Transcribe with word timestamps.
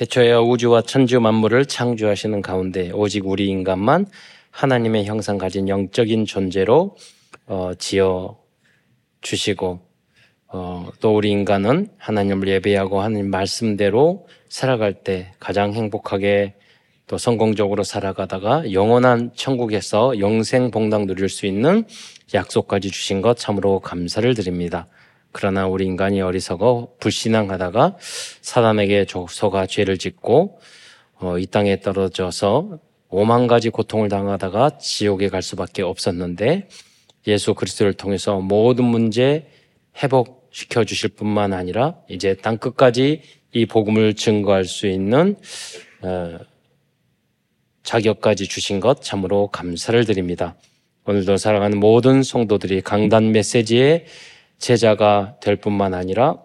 대초에 0.00 0.32
우주와 0.32 0.80
천주 0.80 1.20
만물을 1.20 1.66
창조하시는 1.66 2.40
가운데 2.40 2.90
오직 2.90 3.26
우리 3.26 3.48
인간만 3.48 4.06
하나님의 4.50 5.04
형상 5.04 5.36
가진 5.36 5.68
영적인 5.68 6.24
존재로 6.24 6.96
어, 7.46 7.72
지어 7.78 8.38
주시고 9.20 9.80
어, 10.46 10.88
또 11.00 11.14
우리 11.14 11.30
인간은 11.30 11.88
하나님을 11.98 12.48
예배하고 12.48 13.02
하나님 13.02 13.28
말씀대로 13.28 14.26
살아갈 14.48 14.94
때 14.94 15.32
가장 15.38 15.74
행복하게 15.74 16.54
또 17.06 17.18
성공적으로 17.18 17.84
살아가다가 17.84 18.72
영원한 18.72 19.32
천국에서 19.34 20.18
영생 20.18 20.70
복당 20.70 21.04
누릴 21.04 21.28
수 21.28 21.44
있는 21.44 21.84
약속까지 22.32 22.90
주신 22.90 23.20
것 23.20 23.36
참으로 23.36 23.80
감사를 23.80 24.32
드립니다. 24.32 24.86
그러나 25.32 25.66
우리 25.66 25.86
인간이 25.86 26.20
어리석어 26.20 26.94
불신앙하다가 26.98 27.96
사람에게 28.40 29.06
속아 29.28 29.66
죄를 29.66 29.98
짓고 29.98 30.60
어, 31.20 31.38
이 31.38 31.46
땅에 31.46 31.80
떨어져서 31.80 32.78
오만 33.08 33.46
가지 33.46 33.70
고통을 33.70 34.08
당하다가 34.08 34.78
지옥에 34.78 35.28
갈 35.28 35.42
수밖에 35.42 35.82
없었는데 35.82 36.68
예수 37.26 37.54
그리스도를 37.54 37.92
통해서 37.92 38.40
모든 38.40 38.84
문제 38.84 39.46
회복시켜 40.02 40.84
주실 40.84 41.10
뿐만 41.10 41.52
아니라 41.52 41.96
이제 42.08 42.34
땅 42.34 42.56
끝까지 42.56 43.22
이 43.52 43.66
복음을 43.66 44.14
증거할 44.14 44.64
수 44.64 44.86
있는 44.86 45.36
어, 46.02 46.38
자격까지 47.82 48.46
주신 48.46 48.80
것 48.80 49.02
참으로 49.02 49.48
감사를 49.48 50.04
드립니다. 50.04 50.54
오늘도 51.04 51.36
살아가는 51.36 51.78
모든 51.78 52.22
성도들이 52.22 52.82
강단 52.82 53.32
메시지의 53.32 54.04
제자가 54.60 55.36
될 55.40 55.56
뿐만 55.56 55.94
아니라 55.94 56.36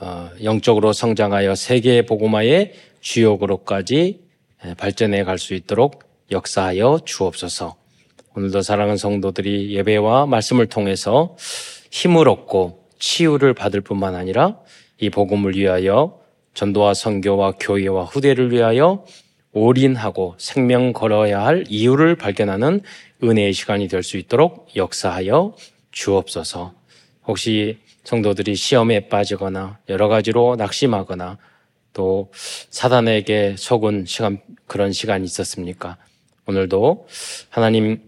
어, 0.00 0.30
영적으로 0.42 0.94
성장하여 0.94 1.54
세계 1.54 2.06
복음화의 2.06 2.72
주역으로까지 3.00 4.22
발전해 4.78 5.24
갈 5.24 5.38
수 5.38 5.54
있도록 5.54 6.04
역사하여 6.30 7.00
주옵소서. 7.04 7.76
오늘도 8.36 8.62
사랑하는 8.62 8.96
성도들이 8.96 9.74
예배와 9.74 10.26
말씀을 10.26 10.66
통해서 10.66 11.36
힘을 11.90 12.28
얻고 12.28 12.88
치유를 12.98 13.54
받을 13.54 13.80
뿐만 13.80 14.14
아니라 14.14 14.58
이 14.98 15.10
복음을 15.10 15.56
위하여 15.56 16.20
전도와 16.54 16.94
선교와 16.94 17.54
교회와 17.58 18.04
후대를 18.04 18.52
위하여 18.52 19.04
올인하고 19.52 20.36
생명 20.38 20.92
걸어야 20.92 21.44
할 21.44 21.64
이유를 21.68 22.14
발견하는 22.16 22.82
은혜의 23.24 23.52
시간이 23.52 23.88
될 23.88 24.02
수 24.02 24.16
있도록 24.16 24.68
역사하여 24.76 25.56
주옵소서. 25.90 26.74
혹시 27.26 27.78
성도들이 28.04 28.54
시험에 28.54 29.08
빠지거나 29.08 29.78
여러 29.88 30.08
가지로 30.08 30.56
낙심하거나 30.56 31.38
또 31.92 32.30
사단에게 32.70 33.56
속은 33.58 34.06
시간 34.06 34.40
그런 34.66 34.92
시간이 34.92 35.24
있었습니까? 35.24 35.96
오늘도 36.46 37.06
하나님 37.50 38.00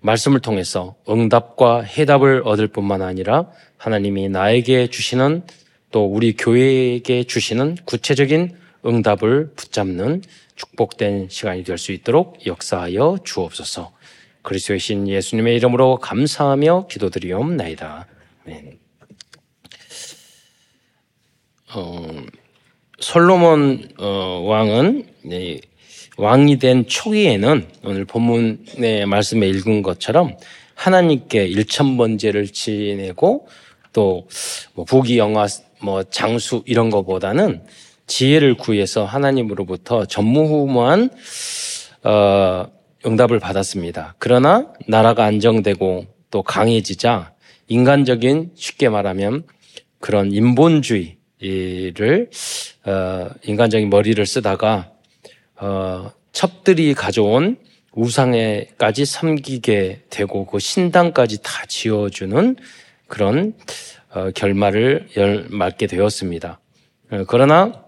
말씀을 0.00 0.40
통해서 0.40 0.96
응답과 1.08 1.82
해답을 1.82 2.42
얻을 2.44 2.68
뿐만 2.68 3.02
아니라 3.02 3.50
하나님이 3.76 4.28
나에게 4.28 4.88
주시는 4.88 5.42
또 5.90 6.04
우리 6.04 6.36
교회에게 6.36 7.24
주시는 7.24 7.78
구체적인 7.84 8.56
응답을 8.86 9.52
붙잡는 9.56 10.22
축복된 10.56 11.28
시간이 11.30 11.64
될 11.64 11.78
수 11.78 11.92
있도록 11.92 12.46
역사하여 12.46 13.18
주옵소서. 13.24 13.92
그리스도의 14.42 14.80
신 14.80 15.08
예수님의 15.08 15.56
이름으로 15.56 15.96
감사하며 15.96 16.86
기도드리옵나이다. 16.90 18.06
네. 18.44 18.78
어, 21.74 22.08
솔로몬 22.98 23.88
어, 23.98 24.42
왕은 24.46 25.06
네, 25.24 25.60
왕이 26.16 26.58
된 26.58 26.86
초기에는 26.86 27.68
오늘 27.84 28.04
본문의 28.04 29.06
말씀에 29.06 29.48
읽은 29.48 29.82
것처럼 29.82 30.36
하나님께 30.74 31.46
일천번제를 31.46 32.48
지내고 32.48 33.48
또 33.92 34.26
뭐 34.78 34.84
부귀 34.84 35.18
영화 35.18 35.46
뭐 35.80 36.04
장수 36.04 36.62
이런 36.64 36.88
것보다는 36.88 37.62
지혜를 38.06 38.54
구해서 38.54 39.04
하나님으로부터 39.04 40.06
전무후무한 40.06 41.10
어, 42.04 42.66
응답을 43.08 43.40
받았습니다. 43.40 44.14
그러나 44.18 44.72
나라가 44.86 45.24
안정되고 45.24 46.06
또 46.30 46.42
강해지자 46.42 47.32
인간적인 47.68 48.52
쉽게 48.54 48.88
말하면 48.88 49.44
그런 49.98 50.32
인본주의를 50.32 52.30
어, 52.86 53.28
인간적인 53.44 53.90
머리를 53.90 54.24
쓰다가 54.24 54.92
어, 55.56 56.10
첩들이 56.32 56.94
가져온 56.94 57.56
우상에까지 57.92 59.04
섬기게 59.04 60.02
되고 60.08 60.46
그 60.46 60.58
신당까지 60.58 61.42
다 61.42 61.64
지어주는 61.66 62.56
그런 63.08 63.54
어, 64.10 64.30
결말을 64.30 65.08
열, 65.16 65.46
맞게 65.50 65.86
되었습니다. 65.86 66.60
어, 67.10 67.24
그러나 67.26 67.84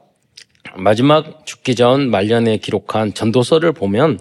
마지막 0.77 1.47
죽기 1.47 1.75
전 1.75 2.11
말년에 2.11 2.59
기록한 2.59 3.15
전도서를 3.15 3.73
보면 3.73 4.19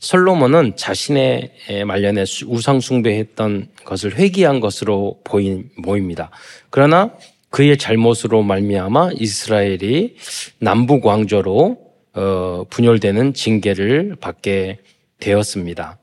솔로몬은 0.00 0.76
자신의 0.76 1.52
말년에 1.86 2.24
우상 2.46 2.80
숭배했던 2.80 3.68
것을 3.84 4.16
회개한 4.16 4.60
것으로 4.60 5.20
보인 5.24 5.70
보입니다. 5.84 6.30
그러나 6.70 7.12
그의 7.50 7.76
잘못으로 7.76 8.42
말미암아 8.42 9.10
이스라엘이 9.16 10.16
남북 10.58 11.04
왕조로 11.04 11.90
어, 12.14 12.64
분열되는 12.70 13.34
징계를 13.34 14.16
받게 14.20 14.78
되었습니다. 15.20 15.98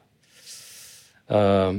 어, 1.29 1.75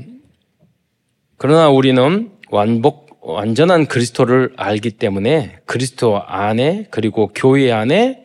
그러나 1.37 1.71
우리는 1.71 2.33
완복 2.51 3.21
완전한 3.21 3.87
그리스도를 3.87 4.55
알기 4.57 4.93
때문에 4.93 5.59
그리스도 5.67 6.21
안에 6.27 6.87
그리고 6.91 7.31
교회 7.35 7.71
안에 7.71 8.25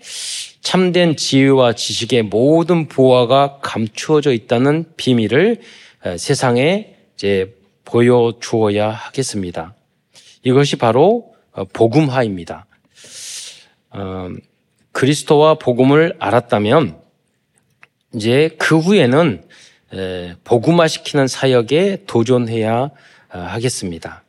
참된 0.63 1.17
지혜와 1.17 1.73
지식의 1.73 2.23
모든 2.23 2.87
보화가 2.87 3.59
감추어져 3.61 4.31
있다는 4.31 4.85
비밀을 4.95 5.59
세상에 6.17 6.95
이제 7.15 7.53
보여주어야 7.83 8.89
하겠습니다. 8.89 9.75
이것이 10.41 10.77
바로 10.77 11.33
어, 11.51 11.65
복음화입니다. 11.65 12.65
어, 13.91 14.29
그리스도와 14.91 15.55
복음을 15.55 16.15
알았다면 16.17 16.97
이제 18.15 18.49
그 18.57 18.79
후에는 18.79 19.43
복음화 20.43 20.87
시키는 20.87 21.27
사역에 21.27 22.05
도전해야 22.07 22.75
어, 22.79 22.89
하겠습니다. 23.37 24.23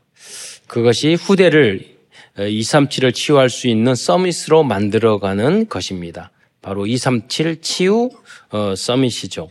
그것이 0.66 1.14
후대를 1.14 1.93
237을 2.36 3.14
치유할 3.14 3.48
수 3.48 3.68
있는 3.68 3.94
서밋으로 3.94 4.64
만들어가는 4.64 5.68
것입니다. 5.68 6.30
바로 6.62 6.86
237 6.86 7.60
치유 7.60 8.10
어, 8.50 8.74
서밋이죠. 8.74 9.50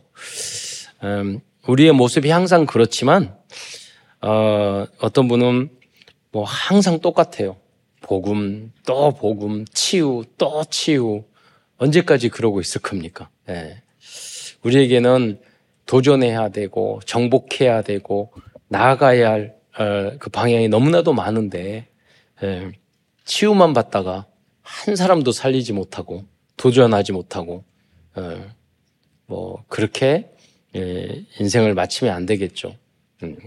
음, 1.03 1.39
우리의 1.67 1.94
모습이 1.94 2.29
항상 2.29 2.66
그렇지만 2.66 3.35
어, 4.21 4.85
어떤 4.99 5.27
분은 5.27 5.69
뭐 6.31 6.44
항상 6.44 6.99
똑같아요. 6.99 7.57
복음, 8.01 8.71
또 8.85 9.11
복음, 9.11 9.65
치유, 9.73 10.23
또 10.38 10.63
치유. 10.69 11.23
언제까지 11.77 12.29
그러고 12.29 12.61
있을 12.61 12.81
겁니까? 12.81 13.29
네. 13.45 13.81
우리에게는 14.63 15.39
도전해야 15.85 16.50
되고, 16.50 17.01
정복해야 17.05 17.81
되고, 17.81 18.31
나아가야 18.67 19.31
할그 19.31 20.27
어, 20.27 20.29
방향이 20.31 20.69
너무나도 20.69 21.13
많은데, 21.13 21.59
예, 21.69 21.85
치유만 23.25 23.73
받다가 23.73 24.25
한 24.61 24.95
사람도 24.95 25.31
살리지 25.31 25.73
못하고 25.73 26.25
도전하지 26.57 27.12
못하고 27.12 27.63
예, 28.18 28.45
뭐 29.25 29.63
그렇게 29.68 30.29
예, 30.75 31.23
인생을 31.39 31.73
마치면 31.73 32.13
안 32.13 32.25
되겠죠. 32.25 32.75
음. 33.23 33.38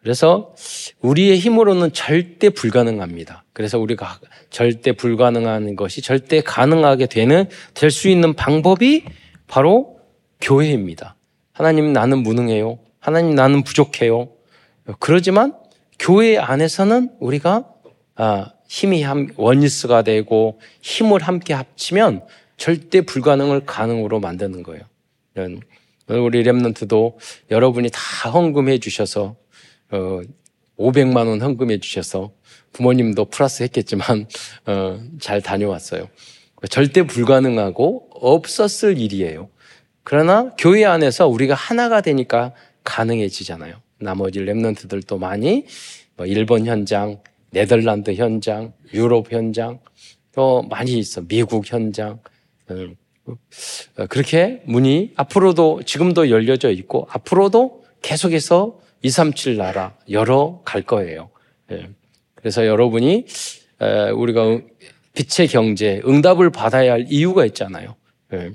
그래서 0.00 0.54
우리의 1.00 1.38
힘으로는 1.38 1.92
절대 1.94 2.50
불가능합니다. 2.50 3.44
그래서 3.54 3.78
우리가 3.78 4.20
절대 4.50 4.92
불가능한 4.92 5.76
것이 5.76 6.02
절대 6.02 6.42
가능하게 6.42 7.06
되는 7.06 7.48
될 7.72 7.90
수 7.90 8.08
있는 8.08 8.34
방법이 8.34 9.04
바로 9.46 9.98
교회입니다. 10.42 11.16
하나님 11.52 11.92
나는 11.94 12.22
무능해요. 12.22 12.78
하나님 12.98 13.34
나는 13.34 13.62
부족해요. 13.64 14.28
그러지만 14.98 15.54
교회 15.98 16.36
안에서는 16.36 17.10
우리가 17.20 17.48
아, 17.56 17.73
힘이 18.68 19.02
한, 19.02 19.28
원리스가 19.36 20.02
되고 20.02 20.60
힘을 20.80 21.22
함께 21.22 21.54
합치면 21.54 22.26
절대 22.56 23.00
불가능을 23.00 23.66
가능으로 23.66 24.20
만드는 24.20 24.62
거예요. 24.62 24.82
우리 26.08 26.44
랩런트도 26.44 27.16
여러분이 27.50 27.90
다 27.90 28.30
헌금해 28.30 28.78
주셔서 28.78 29.36
어, 29.90 30.20
500만 30.78 31.28
원 31.28 31.40
헌금해 31.40 31.78
주셔서 31.78 32.32
부모님도 32.72 33.26
플러스 33.26 33.62
했겠지만 33.62 34.26
어, 34.66 35.00
잘 35.20 35.40
다녀왔어요. 35.40 36.08
절대 36.70 37.06
불가능하고 37.06 38.10
없었을 38.14 38.98
일이에요. 38.98 39.48
그러나 40.02 40.50
교회 40.58 40.84
안에서 40.84 41.28
우리가 41.28 41.54
하나가 41.54 42.00
되니까 42.00 42.52
가능해지잖아요. 42.84 43.76
나머지 43.98 44.40
랩런트들도 44.40 45.18
많이 45.18 45.66
뭐 46.16 46.26
일본 46.26 46.66
현장, 46.66 47.20
네덜란드 47.54 48.12
현장, 48.12 48.74
유럽 48.92 49.32
현장, 49.32 49.78
또 50.34 50.62
많이 50.62 50.98
있어. 50.98 51.22
미국 51.22 51.70
현장. 51.70 52.18
음, 52.70 52.96
어, 53.26 54.06
그렇게 54.08 54.60
문이 54.66 55.12
앞으로도 55.16 55.82
지금도 55.86 56.28
열려져 56.30 56.70
있고 56.70 57.06
앞으로도 57.10 57.84
계속해서 58.02 58.80
237 59.02 59.56
나라 59.56 59.96
열어 60.10 60.60
갈 60.64 60.82
거예요. 60.82 61.30
예. 61.70 61.88
그래서 62.34 62.66
여러분이 62.66 63.24
우리가 64.14 64.60
빛의 65.14 65.48
경제, 65.48 66.02
응답을 66.06 66.50
받아야 66.50 66.92
할 66.92 67.06
이유가 67.08 67.46
있잖아요. 67.46 67.94
예. 68.34 68.50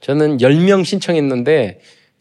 저는 0.00 0.38
10명 0.38 0.84
신청했는데 0.84 1.80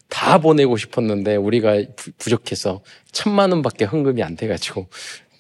다 0.10 0.38
보내고 0.38 0.78
싶었는데 0.78 1.36
우리가 1.36 1.84
부족해서 2.18 2.84
천만 3.12 3.52
원밖에 3.52 3.86
헌금이 3.86 4.22
안 4.24 4.36
돼가지고 4.36 4.88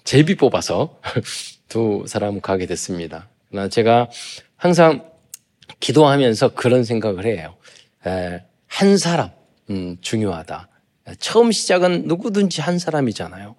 제비 0.03 0.35
뽑아서 0.35 0.99
두 1.69 2.03
사람 2.07 2.41
가게 2.41 2.65
됐습니다. 2.65 3.29
그러나 3.49 3.69
제가 3.69 4.09
항상 4.55 5.09
기도하면서 5.79 6.53
그런 6.55 6.83
생각을 6.83 7.25
해요. 7.25 7.55
한 8.67 8.97
사람 8.97 9.31
음, 9.69 9.97
중요하다. 10.01 10.67
처음 11.19 11.51
시작은 11.51 12.07
누구든지 12.07 12.61
한 12.61 12.79
사람이잖아요. 12.79 13.55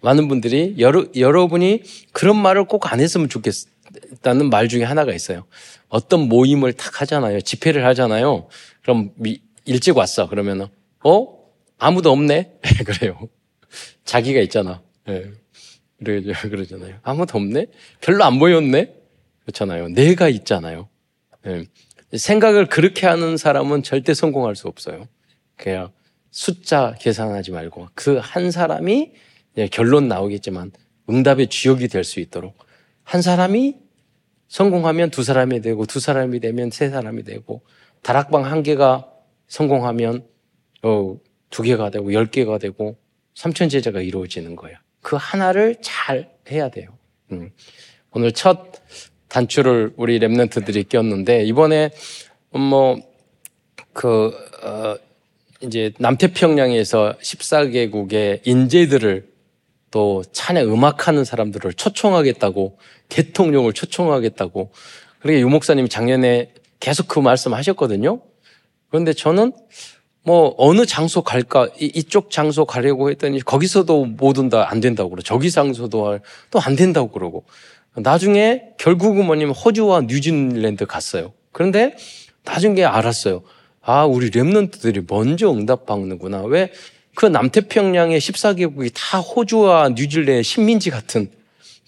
많은 0.00 0.28
분들이 0.28 0.74
여러, 0.78 1.04
여러분이 1.14 1.82
그런 2.12 2.36
말을 2.36 2.64
꼭 2.64 2.92
안 2.92 3.00
했으면 3.00 3.28
좋겠다는 3.28 4.50
말 4.50 4.68
중에 4.68 4.84
하나가 4.84 5.12
있어요. 5.12 5.44
어떤 5.88 6.28
모임을 6.28 6.72
탁 6.72 7.00
하잖아요. 7.02 7.40
집회를 7.40 7.84
하잖아요. 7.86 8.48
그럼 8.82 9.12
미, 9.16 9.40
일찍 9.64 9.96
왔어. 9.96 10.28
그러면은 10.28 10.66
어 11.04 11.38
아무도 11.78 12.10
없네. 12.10 12.58
그래요. 12.86 13.18
자기가 14.04 14.40
있잖아. 14.42 14.82
네. 15.06 15.30
그러잖아요. 16.02 16.96
아무도 17.02 17.38
없네. 17.38 17.66
별로 18.00 18.24
안 18.24 18.38
보였네. 18.38 18.92
그렇잖아요. 19.42 19.88
내가 19.88 20.28
있잖아요. 20.28 20.88
네. 21.44 21.64
생각을 22.16 22.66
그렇게 22.66 23.06
하는 23.06 23.36
사람은 23.36 23.82
절대 23.82 24.12
성공할 24.14 24.56
수 24.56 24.68
없어요. 24.68 25.06
그냥 25.56 25.90
숫자 26.30 26.94
계산하지 27.00 27.52
말고 27.52 27.88
그 27.94 28.18
한 28.18 28.50
사람이 28.50 29.12
결론 29.70 30.08
나오겠지만 30.08 30.72
응답의 31.08 31.48
주역이 31.48 31.88
될 31.88 32.04
수 32.04 32.20
있도록 32.20 32.56
한 33.04 33.22
사람이 33.22 33.76
성공하면 34.48 35.10
두 35.10 35.22
사람이 35.22 35.60
되고 35.60 35.86
두 35.86 36.00
사람이 36.00 36.40
되면 36.40 36.70
세 36.70 36.90
사람이 36.90 37.22
되고 37.24 37.62
다락방 38.02 38.44
한 38.44 38.62
개가 38.62 39.08
성공하면 39.48 40.26
어, 40.82 41.16
두 41.50 41.62
개가 41.62 41.90
되고 41.90 42.12
열 42.12 42.26
개가 42.26 42.58
되고 42.58 42.96
삼천 43.34 43.68
제자가 43.68 44.00
이루어지는 44.00 44.56
거야. 44.56 44.80
그 45.00 45.16
하나를 45.18 45.76
잘 45.80 46.30
해야 46.50 46.68
돼요. 46.68 46.88
음. 47.32 47.50
오늘 48.12 48.32
첫 48.32 48.72
단추를 49.28 49.94
우리 49.96 50.18
랩런트들이 50.18 50.88
꼈는데 50.88 51.44
이번에 51.44 51.90
뭐그 52.50 53.00
어, 54.62 54.96
이제 55.62 55.92
남태평양에서 55.98 57.16
14개국의 57.20 58.40
인재들을 58.44 59.32
또 59.90 60.22
찬양 60.32 60.72
음악하는 60.72 61.24
사람들을 61.24 61.72
초청하겠다고 61.74 62.78
대통령을 63.08 63.72
초청하겠다고 63.72 64.72
그렇게 65.20 65.40
유 65.40 65.48
목사님이 65.48 65.88
작년에 65.88 66.52
계속 66.80 67.08
그 67.08 67.20
말씀 67.20 67.54
하셨거든요. 67.54 68.20
그런데 68.88 69.12
저는 69.12 69.52
뭐 70.24 70.54
어느 70.58 70.86
장소 70.86 71.22
갈까 71.22 71.68
이 71.78 72.02
쪽 72.04 72.30
장소 72.30 72.64
가려고 72.64 73.10
했더니 73.10 73.40
거기서도 73.40 74.04
뭐든 74.06 74.48
다안 74.50 74.80
된다고 74.80 75.10
그러고 75.10 75.22
저기 75.22 75.50
장소도 75.50 76.20
또 76.50 76.58
안 76.60 76.76
된다고 76.76 77.10
그러고 77.10 77.44
나중에 77.94 78.62
결국은 78.78 79.26
뭐냐면 79.26 79.54
호주와 79.54 80.02
뉴질랜드 80.02 80.86
갔어요. 80.86 81.32
그런데 81.50 81.96
나중에 82.44 82.84
알았어요. 82.84 83.42
아, 83.82 84.04
우리 84.04 84.30
랩런트들이 84.30 85.04
먼저 85.10 85.50
응답받는구나. 85.52 86.42
왜? 86.42 86.72
그 87.14 87.26
남태평양의 87.26 88.18
14개국이 88.20 88.92
다 88.94 89.18
호주와 89.18 89.90
뉴질랜드 89.90 90.42
식민지 90.42 90.90
같은 90.90 91.30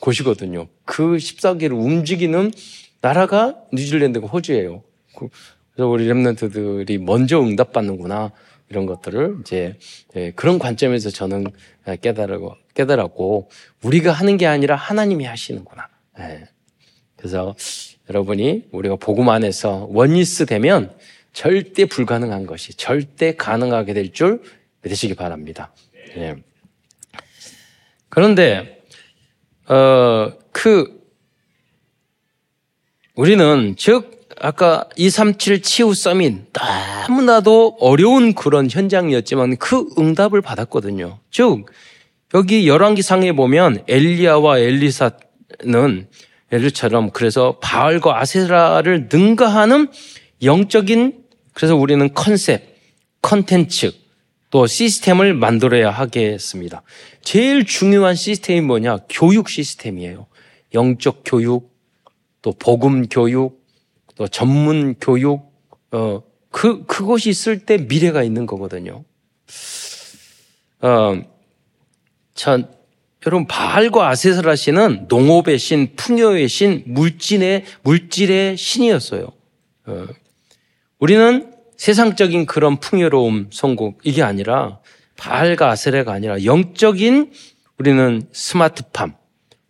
곳이거든요. 0.01 0.67
그 0.85 1.17
14개를 1.17 1.73
움직이는 1.73 2.53
나라가 3.01 3.55
뉴질랜드가 3.73 4.27
호주예요. 4.27 4.83
그, 5.75 5.77
그래서 5.77 5.89
우리 5.89 6.09
랩런트들이 6.09 7.03
먼저 7.03 7.41
응답받는구나. 7.41 8.33
이런 8.71 8.87
것들을 8.87 9.39
이제 9.41 9.79
예, 10.17 10.31
그런 10.33 10.59
관점에서 10.59 11.11
저는 11.11 11.47
깨달고 12.01 12.57
깨달았고 12.75 13.51
우리가 13.83 14.11
하는 14.11 14.37
게 14.39 14.47
아니라 14.47 14.75
하나님이 14.75 15.27
하시는구나. 15.27 15.89
예. 16.21 16.49
그래서 17.17 17.55
여러분이 18.09 18.69
우리가 18.73 18.97
복음 18.97 19.29
안에서 19.29 19.87
원리스 19.91 20.47
되면 20.47 20.97
절대 21.33 21.85
불가능한 21.85 22.47
것이 22.47 22.75
절대 22.75 23.37
가능하게 23.37 23.93
될 23.93 24.13
줄 24.13 24.43
믿으시기 24.83 25.15
바랍니다. 25.15 25.73
예. 26.17 26.37
그런데 28.09 28.83
어, 29.69 30.33
그 30.53 31.03
우리는 33.15 33.75
즉 33.77 34.14
아까 34.41 34.89
237 34.97 35.63
치유 35.63 35.95
서밋 35.95 36.53
너무나도 37.09 37.77
어려운 37.81 38.35
그런 38.35 38.69
현장이었지만 38.71 39.57
그 39.57 39.89
응답을 39.99 40.41
받았거든요. 40.41 41.19
즉 41.31 41.67
여기 42.35 42.67
열왕기상에 42.67 43.33
보면 43.33 43.85
엘리야와 43.87 44.59
엘리사는 44.59 46.09
엘리처럼 46.51 47.11
그래서 47.11 47.59
바알과 47.61 48.21
아세라를 48.21 49.09
능가하는 49.11 49.89
영적인 50.43 51.25
그래서 51.53 51.77
우리는 51.77 52.13
컨셉, 52.13 52.77
컨텐츠, 53.23 53.93
또 54.51 54.67
시스템을 54.67 55.35
만들어야 55.35 55.91
하겠습니다. 55.91 56.83
제일 57.23 57.65
중요한 57.65 58.15
시스템이 58.15 58.61
뭐냐? 58.61 58.99
교육 59.09 59.49
시스템이에요. 59.49 60.27
영적 60.75 61.23
교육, 61.25 61.73
또 62.43 62.53
복음 62.53 63.09
교육, 63.09 63.64
또 64.17 64.29
전문 64.29 64.95
교육, 65.01 65.53
어, 65.91 66.23
그, 66.51 66.85
그것이 66.87 67.31
있을 67.31 67.61
때 67.61 67.79
미래가 67.79 68.23
있는 68.23 68.47
거거든요. 68.47 69.05
어, 70.81 71.23
전, 72.35 72.71
여러분, 73.27 73.47
바알과 73.47 74.09
아세스라 74.09 74.55
신은 74.55 75.07
농업의 75.09 75.59
신, 75.59 75.95
풍요의 75.97 76.49
신, 76.49 76.85
물질의, 76.87 77.65
물질의 77.83 78.57
신이었어요. 78.57 79.33
어, 79.87 80.07
우리는 80.99 81.53
세상적인 81.77 82.47
그런 82.47 82.79
풍요로움, 82.79 83.51
성공, 83.53 83.97
이게 84.05 84.23
아니라 84.23 84.79
바알과 85.17 85.71
아세라가 85.71 86.13
아니라 86.13 86.45
영적인 86.45 87.33
우리는 87.79 88.23
스마트팜, 88.33 89.17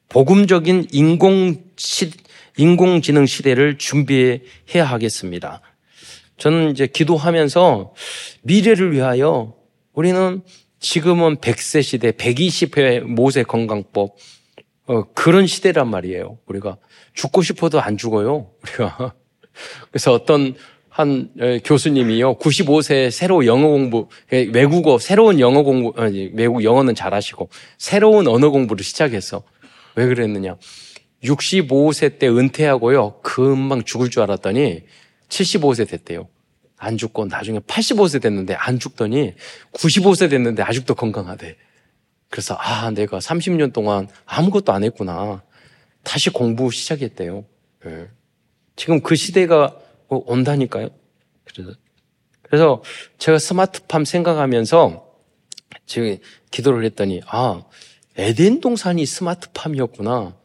복음적인 0.09 0.89
인공 0.93 1.65
시, 1.77 2.11
인공지능 2.57 3.27
시대를 3.27 3.79
준비해야 3.79 4.85
하겠습니다. 4.85 5.61
저는 6.37 6.71
이제 6.71 6.87
기도하면서 6.87 7.95
미래를 8.43 8.93
위하여 8.93 9.55
우리는 9.93 10.43
지금은 10.81 11.37
100세 11.37 11.83
시대, 11.83 12.11
120회 12.11 13.01
모세 13.01 13.43
건강법, 13.43 14.17
어, 14.87 15.03
그런 15.15 15.47
시대란 15.47 15.89
말이에요. 15.89 16.39
우리가 16.47 16.77
죽고 17.15 17.43
싶어도 17.43 17.81
안 17.81 17.97
죽어요. 17.97 18.51
우리가. 18.63 19.15
그래서 19.91 20.13
어떤 20.13 20.55
한 20.89 21.31
교수님이요, 21.65 22.39
95세 22.39 23.11
새로 23.11 23.47
영어 23.47 23.69
공부, 23.69 24.09
외국어, 24.31 24.99
새로운 24.99 25.41
영어 25.41 25.63
공부, 25.63 25.93
아니, 26.01 26.31
외국 26.35 26.63
영어는 26.63 26.95
잘하시고, 26.95 27.49
새로운 27.79 28.29
언어 28.29 28.51
공부를 28.51 28.85
시작했어. 28.85 29.43
왜 29.97 30.07
그랬느냐. 30.07 30.57
65세 31.25 32.19
때 32.19 32.29
은퇴하고요. 32.29 33.21
금방 33.23 33.83
죽을 33.85 34.11
줄 34.11 34.23
알았더니 34.23 34.85
75세 35.29 35.89
됐대요. 35.89 36.29
안 36.77 36.99
죽고 36.99 37.27
나중에 37.27 37.61
85세 37.61 38.21
됐는데 38.21 38.55
안 38.55 38.79
죽더니 38.79 39.35
95세 39.73 40.29
됐는데 40.31 40.63
아직도 40.63 40.95
건강하대. 40.95 41.57
그래서 42.29 42.55
아, 42.59 42.91
내가 42.91 43.19
30년 43.19 43.73
동안 43.73 44.09
아무것도 44.27 44.73
안 44.73 44.85
했구나. 44.85 45.43
다시 46.03 46.31
공부 46.31 46.71
시작했대요. 46.71 47.45
네. 47.85 48.09
지금 48.77 49.01
그 49.01 49.15
시대가 49.15 49.77
온다니까요. 50.09 50.91
그래서 51.45 51.73
그래서 52.43 52.83
제가 53.19 53.39
스마트팜 53.39 54.05
생각하면서 54.05 55.07
지금 55.87 56.19
기도를 56.51 56.85
했더니 56.85 57.21
아 57.27 57.65
에덴 58.17 58.61
동산이 58.61 59.07
스마트팜이었구나. 59.07 60.37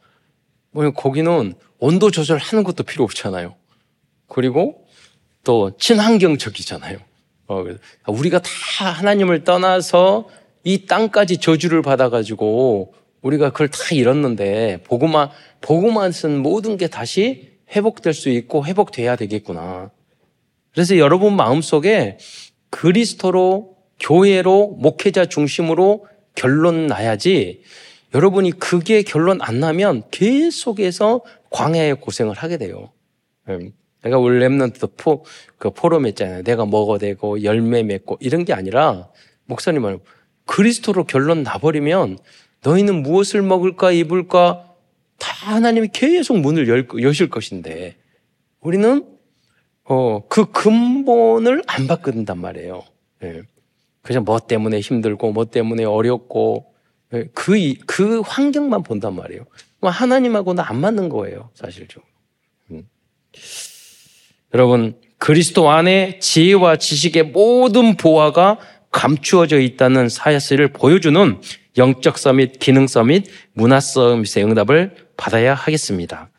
뭐 0.72 0.90
거기는 0.90 1.54
온도 1.78 2.10
조절하는 2.10 2.64
것도 2.64 2.84
필요 2.84 3.04
없잖아요. 3.04 3.54
그리고 4.28 4.86
또 5.44 5.76
친환경적이잖아요. 5.76 6.98
어, 7.48 7.64
우리가 8.06 8.40
다 8.40 8.50
하나님을 8.90 9.44
떠나서 9.44 10.28
이 10.62 10.86
땅까지 10.86 11.38
저주를 11.38 11.82
받아가지고 11.82 12.94
우리가 13.22 13.50
그걸 13.50 13.68
다 13.68 13.78
잃었는데 13.92 14.82
복음만 14.84 15.30
복음만 15.60 16.12
쓴 16.12 16.38
모든 16.38 16.76
게 16.76 16.86
다시 16.86 17.50
회복될 17.74 18.14
수 18.14 18.28
있고 18.28 18.64
회복돼야 18.64 19.16
되겠구나. 19.16 19.90
그래서 20.72 20.96
여러분 20.98 21.34
마음 21.34 21.60
속에 21.60 22.18
그리스도로 22.70 23.76
교회로 23.98 24.76
목회자 24.78 25.26
중심으로 25.26 26.06
결론 26.34 26.86
나야지 26.86 27.62
여러분이 28.14 28.52
그게 28.52 29.02
결론 29.02 29.40
안 29.40 29.60
나면 29.60 30.02
계속해서 30.10 31.22
광야의 31.50 31.96
고생을 32.00 32.34
하게 32.34 32.56
돼요. 32.56 32.90
음, 33.48 33.72
내가 34.02 34.18
원래 34.18 34.46
Remnant 34.46 34.96
포, 34.96 35.24
그 35.58 35.70
포럼 35.70 36.06
했잖아요. 36.06 36.42
내가 36.42 36.66
먹어대고 36.66 37.44
열매 37.44 37.82
맺고 37.82 38.18
이런 38.20 38.44
게 38.44 38.52
아니라 38.52 39.08
목사님 39.46 39.82
말 39.82 39.98
그리스도로 40.46 41.04
결론 41.04 41.42
나버리면 41.42 42.18
너희는 42.62 43.02
무엇을 43.02 43.42
먹을까 43.42 43.92
입을까 43.92 44.66
다 45.18 45.54
하나님이 45.54 45.88
계속 45.92 46.38
문을 46.38 46.68
열, 46.68 46.88
여실 47.02 47.30
것인데 47.30 47.96
우리는 48.60 49.06
어, 49.84 50.26
그 50.28 50.50
근본을 50.50 51.62
안 51.66 51.86
바꾼단 51.86 52.38
말이에요. 52.38 52.82
예. 53.22 53.42
그냥 54.02 54.24
뭐 54.24 54.38
때문에 54.38 54.80
힘들고 54.80 55.32
뭐 55.32 55.44
때문에 55.44 55.84
어렵고 55.84 56.66
예. 56.66 56.69
그, 57.34 57.74
그 57.86 58.20
환경만 58.20 58.82
본단 58.82 59.14
말이에요. 59.16 59.44
하나님하고는 59.82 60.62
안 60.62 60.80
맞는 60.80 61.08
거예요, 61.08 61.50
사실적으로. 61.54 62.06
음. 62.70 62.88
여러분, 64.54 64.96
그리스도 65.18 65.70
안에 65.70 66.18
지혜와 66.20 66.76
지식의 66.76 67.24
모든 67.24 67.96
보화가 67.96 68.58
감추어져 68.90 69.60
있다는 69.60 70.08
사실을 70.08 70.68
보여주는 70.72 71.40
영적 71.76 72.18
서밋, 72.18 72.58
기능 72.58 72.86
서밋, 72.86 73.26
문화 73.52 73.80
서밋의 73.80 74.44
응답을 74.44 74.96
받아야 75.16 75.54
하겠습니다. 75.54 76.30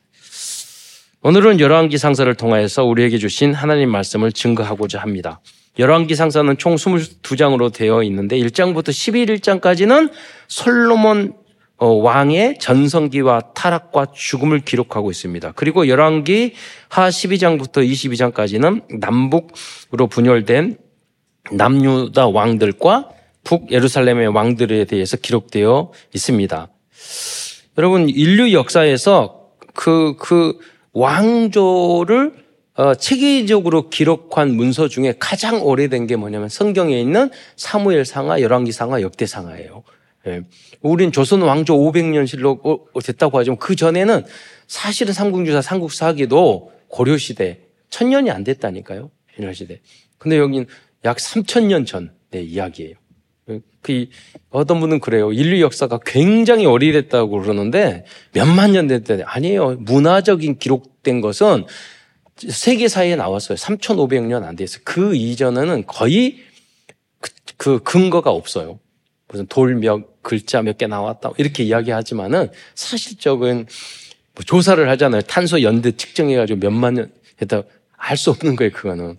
오늘은 1.22 1.60
열왕기 1.60 1.98
상서를 1.98 2.36
통하여서 2.36 2.84
우리에게 2.84 3.18
주신 3.18 3.54
하나님 3.54 3.92
말씀을 3.92 4.32
증거하고자 4.32 5.00
합니다. 5.00 5.40
열왕기 5.80 6.16
상서는 6.16 6.58
총 6.58 6.76
22장으로 6.76 7.74
되어 7.74 8.04
있는데 8.04 8.38
1장부터 8.38 8.90
11장까지는 8.90 10.12
솔로몬 10.48 11.34
어, 11.78 11.88
왕의 11.88 12.60
전성기와 12.60 13.40
타락과 13.56 14.08
죽음을 14.14 14.60
기록하고 14.60 15.10
있습니다. 15.10 15.54
그리고 15.56 15.88
열왕기 15.88 16.54
하 16.90 17.10
12장부터 17.10 17.78
22장까지는 17.78 19.00
남북으로 19.00 20.06
분열된 20.08 20.78
남유다 21.52 22.28
왕들과 22.28 23.10
북 23.44 23.72
예루살렘의 23.72 24.28
왕들에 24.28 24.86
대해서 24.86 25.18
기록되어 25.18 25.92
있습니다. 26.14 26.68
여러분 27.80 28.10
인류 28.10 28.54
역사에서 28.54 29.48
그, 29.74 30.16
그 30.20 30.60
왕조를 30.94 32.34
어, 32.76 32.96
체계적으로 32.96 33.90
기록한 33.90 34.56
문서 34.56 34.88
중에 34.88 35.14
가장 35.20 35.62
오래된 35.62 36.08
게 36.08 36.16
뭐냐면 36.16 36.50
성경에 36.50 37.00
있는 37.00 37.30
사무엘 37.58 38.06
상하, 38.06 38.40
열왕기 38.40 38.72
상하, 38.72 39.02
역대 39.02 39.26
상하예요. 39.26 39.84
예. 40.28 40.42
우린 40.82 41.12
조선 41.12 41.42
왕조 41.42 41.76
500년실로 41.76 42.66
어, 42.66 42.80
어, 42.94 43.02
됐다고 43.02 43.38
하지만 43.38 43.58
그 43.58 43.76
전에는 43.76 44.24
사실은 44.68 45.14
삼국주사, 45.14 45.62
삼국사기도 45.62 46.72
고려 46.88 47.18
시대, 47.18 47.60
천년이 47.90 48.32
안 48.32 48.44
됐다니까요. 48.44 49.12
신라 49.36 49.54
시대. 49.54 49.82
근데 50.18 50.38
여기는 50.38 50.68
약 51.04 51.18
3천년 51.18 51.86
전의 51.86 52.46
이야기예요. 52.46 52.96
그 53.82 54.06
어떤 54.50 54.80
분은 54.80 55.00
그래요. 55.00 55.34
인류 55.34 55.60
역사가 55.62 56.00
굉장히 56.06 56.66
오래됐다고 56.66 57.42
그러는데 57.42 58.06
몇만 58.34 58.74
년 58.74 58.88
됐대. 58.88 59.24
아니에요. 59.26 59.78
문화적인 59.80 60.60
기록된 60.60 61.20
것은 61.22 61.66
세계사에 62.50 63.16
나왔어요. 63.16 63.56
3,500년 63.58 64.44
안 64.44 64.56
됐어요. 64.56 64.82
그 64.84 65.16
이전에는 65.16 65.86
거의 65.88 66.40
그, 67.20 67.32
그 67.58 67.80
근거가 67.84 68.32
없어요. 68.32 68.80
무슨 69.28 69.48
돌몇 69.48 70.22
글자 70.24 70.62
몇 70.62 70.78
개 70.78 70.88
나왔다 70.88 71.32
이렇게 71.38 71.64
이야기하지만은 71.64 72.50
사실적인 72.76 73.66
뭐 74.36 74.44
조사를 74.46 74.90
하잖아요. 74.90 75.22
탄소 75.24 75.62
연대 75.62 75.92
측정해가지고 75.92 76.60
몇만 76.60 76.94
년 76.96 77.12
했다 77.42 77.64
알 77.98 78.18
수 78.18 78.32
없는 78.32 78.56
거예요. 78.56 78.72
그거는. 78.72 79.18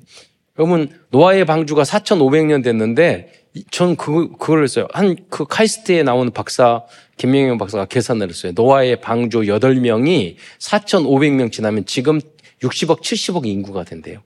그러면 0.55 0.91
노아의 1.11 1.45
방주가 1.47 1.83
4,500년 1.85 2.63
됐는데 2.63 3.33
전 3.71 3.97
그, 3.97 4.33
그걸 4.33 4.65
했어요. 4.65 4.87
한 4.93 5.17
그 5.31 5.47
카이스트에 5.47 6.03
나오는 6.03 6.31
박사, 6.33 6.83
김명영 7.17 7.59
박사가 7.59 7.87
계산을 7.87 8.29
했어요. 8.29 8.53
노아의 8.55 9.01
방주 9.01 9.43
8명이 9.43 10.37
4,500명 10.59 11.53
지나면 11.53 11.87
지금 11.87 12.21
60억, 12.63 13.01
70억 13.01 13.47
인구가 13.47 13.85
된대요. 13.85 14.23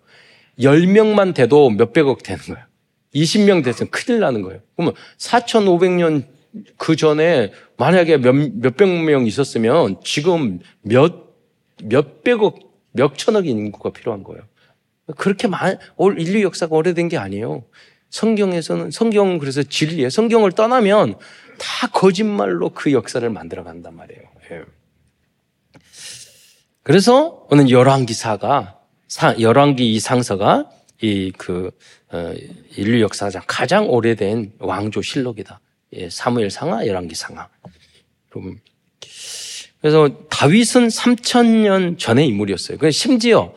10명만 0.59 1.35
돼도 1.35 1.71
몇백억 1.71 2.23
되는 2.23 2.43
거예요. 2.45 2.65
20명 3.15 3.65
됐으면 3.65 3.91
큰일 3.91 4.21
나는 4.21 4.43
거예요. 4.43 4.61
그러면 4.75 4.95
4,500년 5.19 6.27
그 6.77 6.97
전에 6.97 7.53
만약에 7.77 8.19
몇, 8.19 8.33
몇백 8.35 8.89
명 9.05 9.27
있었으면 9.27 9.97
지금 10.03 10.61
몇, 10.83 11.35
몇백억, 11.83 12.59
몇천억 12.93 13.47
인구가 13.47 13.91
필요한 13.91 14.23
거예요. 14.23 14.43
그렇게 15.17 15.49
많, 15.49 15.79
인류 16.19 16.43
역사가 16.43 16.75
오래된 16.75 17.09
게 17.09 17.17
아니에요. 17.19 17.65
성경에서는 18.11 18.91
성경은 18.91 19.39
그래서 19.39 19.63
진리예요. 19.63 20.11
성경을 20.11 20.53
떠나면 20.53 21.17
다 21.59 21.89
거짓말로 21.89 22.71
그 22.71 22.93
역사를 22.93 23.29
만들어 23.29 23.65
간단 23.65 23.95
말이에요. 23.97 24.23
예. 24.51 24.63
그래서 26.87 27.45
오늘 27.51 27.69
열왕기사가 27.69 28.79
열왕기 29.41 29.93
이 29.93 29.99
상서가 29.99 30.71
이그 31.03 31.73
어, 32.13 32.35
인류 32.77 33.01
역사상 33.01 33.43
가장 33.49 33.91
오래된 33.91 34.53
왕조 34.61 35.03
실록이다. 35.03 35.59
예, 35.95 36.09
사무엘 36.09 36.49
상하, 36.49 36.87
열왕기 36.87 37.17
상하. 37.17 37.49
그래서 39.81 40.11
다윗은 40.31 40.87
3천년 40.87 41.99
전의 41.99 42.29
인물이었어요. 42.29 42.79
그 42.79 42.93
심지어 42.93 43.53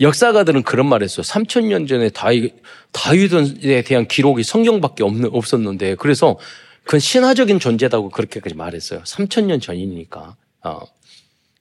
역사가들은 0.00 0.64
그런 0.64 0.88
말 0.88 1.04
했어요. 1.04 1.22
3천 1.22 1.66
년 1.66 1.86
전에 1.86 2.08
다윗, 2.08 2.54
다윗에 2.90 3.82
대한 3.82 4.08
기록이 4.08 4.42
성경밖에 4.42 5.04
없는, 5.04 5.30
없었는데, 5.32 5.94
그래서 5.94 6.40
그건 6.82 6.98
신화적인 6.98 7.60
존재다고 7.60 8.08
그렇게까지 8.08 8.56
말했어요. 8.56 9.04
3천 9.04 9.44
년 9.44 9.60
전이니까. 9.60 10.34
어. 10.64 10.80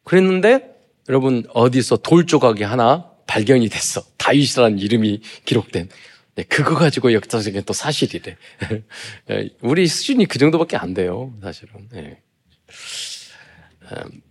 그랬는데, 0.05 0.72
여러분, 1.09 1.43
어디서 1.53 1.97
돌 1.97 2.25
조각이 2.25 2.63
하나 2.63 3.09
발견이 3.27 3.69
됐어. 3.69 4.03
다윗이라는 4.17 4.79
이름이 4.79 5.21
기록된. 5.45 5.89
네, 6.35 6.43
그거 6.43 6.75
가지고 6.75 7.13
역사적인 7.13 7.63
또 7.65 7.73
사실이래. 7.73 8.37
예, 9.31 9.49
우리 9.61 9.87
수준이 9.87 10.25
그 10.25 10.39
정도밖에 10.39 10.77
안 10.77 10.93
돼요, 10.93 11.33
사실은. 11.41 11.87
네. 11.91 12.19
음, 13.91 14.21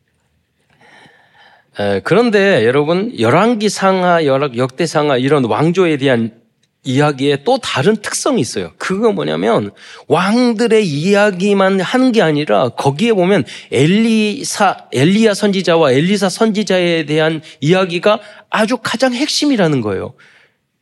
그런데 2.05 2.67
여러분 2.67 3.19
열왕기 3.19 3.69
상하, 3.69 4.25
역대 4.25 4.87
상하 4.87 5.17
이런 5.17 5.45
왕조에 5.45 5.97
대한 5.97 6.42
이야기에 6.85 7.45
또 7.45 7.59
다른 7.59 7.97
특성이 7.97 8.41
있어요. 8.41 8.73
그거 8.77 9.13
뭐냐면 9.13 9.71
왕들의 10.09 10.85
이야기만 10.87 11.81
한게 11.81 12.23
아니라 12.23 12.71
거기에 12.71 13.13
보면 13.13 13.45
엘리사 13.71 14.89
엘리야 14.93 15.35
선지자와 15.35 15.93
엘리사 15.93 16.29
선지자에 16.29 17.07
대한 17.07 17.41
이야기가 17.61 18.21
아주 18.51 18.79
가장 18.83 19.15
핵심이라는 19.15 19.81
거예요. 19.81 20.15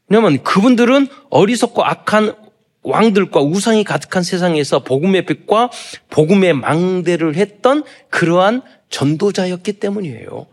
왜냐하면 0.09 0.43
그분들은 0.43 1.09
어리석고 1.29 1.85
악한 1.85 2.35
왕들과 2.83 3.41
우상이 3.41 3.85
가득한 3.85 4.23
세상에서 4.23 4.83
복음의 4.85 5.27
빛과 5.27 5.71
복음의 6.09 6.55
망대를 6.55 7.37
했던 7.37 7.85
그러한 8.09 8.63
전도자였기 8.89 9.75
때문이에요. 9.75 10.47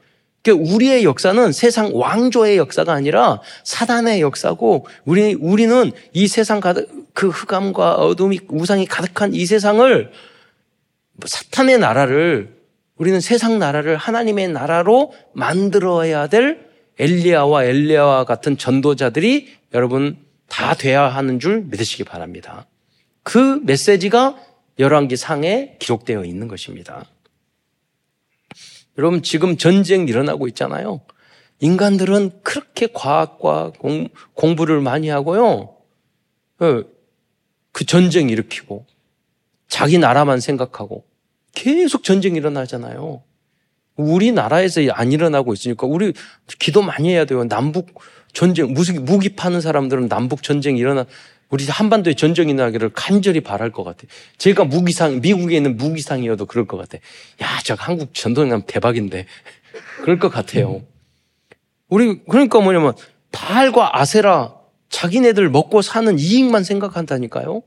그러니까 0.47 0.73
우리의 0.73 1.03
역사는 1.03 1.51
세상 1.51 1.91
왕조의 1.93 2.57
역사가 2.57 2.93
아니라 2.93 3.41
사단의 3.65 4.21
역사고 4.21 4.87
우리 5.03 5.33
우리는 5.33 5.91
이 6.13 6.27
세상 6.27 6.61
가득 6.61 6.89
그 7.13 7.27
흑암과 7.27 7.95
어둠이 7.95 8.39
우상이 8.47 8.85
가득한 8.85 9.33
이 9.33 9.45
세상을 9.45 10.11
사탄의 11.25 11.79
나라를 11.79 12.55
우리는 12.95 13.19
세상 13.19 13.59
나라를 13.59 13.97
하나님의 13.97 14.47
나라로 14.47 15.11
만들어야 15.33 16.27
될 16.27 16.65
엘리야와 16.97 17.65
엘리야와 17.65 18.23
같은 18.23 18.57
전도자들이 18.57 19.49
여러분 19.73 20.17
다 20.47 20.73
돼야 20.73 21.03
하는 21.03 21.39
줄 21.39 21.61
믿으시기 21.67 22.05
바랍니다. 22.05 22.65
그 23.23 23.59
메시지가 23.63 24.37
열왕기 24.79 25.17
상에 25.17 25.75
기록되어 25.79 26.23
있는 26.23 26.47
것입니다. 26.47 27.03
여러분 28.97 29.21
지금 29.21 29.57
전쟁 29.57 30.07
일어나고 30.07 30.47
있잖아요. 30.49 31.01
인간들은 31.59 32.41
그렇게 32.43 32.87
과학과 32.91 33.71
공, 33.79 34.09
공부를 34.33 34.81
많이 34.81 35.09
하고요. 35.09 35.75
어, 36.59 36.83
그 37.71 37.85
전쟁 37.85 38.29
일으키고 38.29 38.85
자기 39.67 39.97
나라만 39.97 40.39
생각하고 40.39 41.05
계속 41.53 42.03
전쟁 42.03 42.35
일어나잖아요. 42.35 43.23
우리나라에서 43.95 44.81
안 44.91 45.11
일어나고 45.11 45.53
있으니까 45.53 45.87
우리 45.87 46.13
기도 46.59 46.81
많이 46.81 47.09
해야 47.09 47.25
돼요. 47.25 47.47
남북 47.47 47.99
전쟁, 48.33 48.73
무기 48.73 49.29
파는 49.29 49.61
사람들은 49.61 50.09
남북 50.09 50.43
전쟁 50.43 50.77
일어나, 50.77 51.05
우리 51.49 51.65
한반도에 51.65 52.13
전쟁이 52.13 52.53
나기를 52.53 52.89
간절히 52.93 53.41
바랄 53.41 53.71
것 53.71 53.83
같아. 53.83 54.03
제가 54.37 54.65
무기상, 54.65 55.21
미국에 55.21 55.55
있는 55.57 55.77
무기상이어도 55.77 56.45
그럴 56.45 56.67
것 56.67 56.77
같아. 56.77 56.97
야, 57.41 57.59
저 57.63 57.75
한국 57.77 58.13
전쟁하면 58.13 58.63
대박인데. 58.65 59.25
그럴 60.03 60.19
것 60.19 60.29
같아요. 60.29 60.81
우리, 61.87 62.23
그러니까 62.25 62.59
뭐냐면, 62.59 62.93
발과 63.31 63.99
아세라, 63.99 64.55
자기네들 64.89 65.49
먹고 65.49 65.81
사는 65.81 66.17
이익만 66.19 66.63
생각한다니까요. 66.63 67.61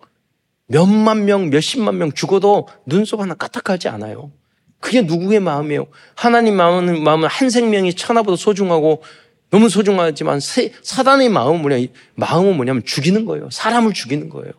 몇만 0.66 1.25
명, 1.25 1.50
몇십만 1.50 1.99
명 1.99 2.12
죽어도 2.12 2.68
눈썹 2.87 3.20
하나 3.20 3.34
까딱하지 3.34 3.88
않아요. 3.88 4.30
그게 4.78 5.02
누구의 5.02 5.40
마음이에요? 5.40 5.87
하나님 6.14 6.56
마음은, 6.56 7.02
마음은 7.02 7.28
한 7.28 7.50
생명이 7.50 7.94
천하보다 7.94 8.37
소중하고 8.37 9.02
너무 9.50 9.69
소중하지만 9.69 10.40
사단의 10.40 11.28
마음은 11.28 11.62
뭐냐? 11.62 11.87
마음은 12.14 12.57
뭐냐면 12.57 12.85
죽이는 12.85 13.25
거예요. 13.25 13.50
사람을 13.50 13.92
죽이는 13.92 14.28
거예요. 14.28 14.52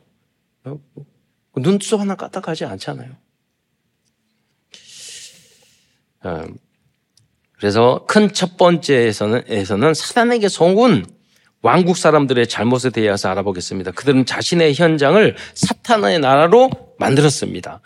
눈썹 1.56 2.00
하나 2.00 2.16
까딱하지 2.16 2.66
않잖아요. 2.66 3.12
어, 6.24 6.44
그래서 7.58 8.06
큰 8.08 8.32
첫 8.34 8.58
번째에서는 8.58 9.44
에서는 9.48 9.94
사단에게 9.94 10.50
속은 10.50 11.06
왕국 11.62 11.96
사람들의 11.98 12.48
잘못에 12.48 12.90
대해서 12.92 13.30
알아보겠습니다. 13.30 13.92
그들은 13.92 14.26
자신의 14.26 14.74
현장을 14.74 15.36
사탄의 15.54 16.20
나라로 16.20 16.72
만들었습니다. 16.98 17.82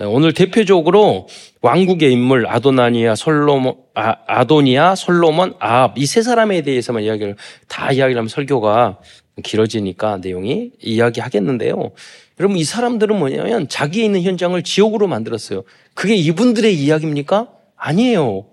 오늘 0.00 0.32
대표적으로 0.32 1.28
왕국의 1.62 2.12
인물 2.12 2.48
아도나니아, 2.48 3.14
솔로몬, 3.14 3.76
아, 3.94 4.44
도니아 4.44 4.96
솔로몬, 4.96 5.54
아합 5.60 5.96
이 5.96 6.04
세 6.06 6.20
사람에 6.22 6.62
대해서만 6.62 7.04
이야기를 7.04 7.36
다 7.68 7.92
이야기를 7.92 8.18
하면 8.18 8.28
설교가 8.28 8.98
길어지니까 9.44 10.18
내용이 10.18 10.72
이야기하겠는데요. 10.80 11.92
여러분 12.40 12.56
이 12.58 12.64
사람들은 12.64 13.16
뭐냐면 13.16 13.68
자기에 13.68 14.04
있는 14.04 14.22
현장을 14.22 14.60
지옥으로 14.64 15.06
만들었어요. 15.06 15.62
그게 15.94 16.16
이분들의 16.16 16.74
이야기입니까? 16.74 17.48
아니에요. 17.76 18.46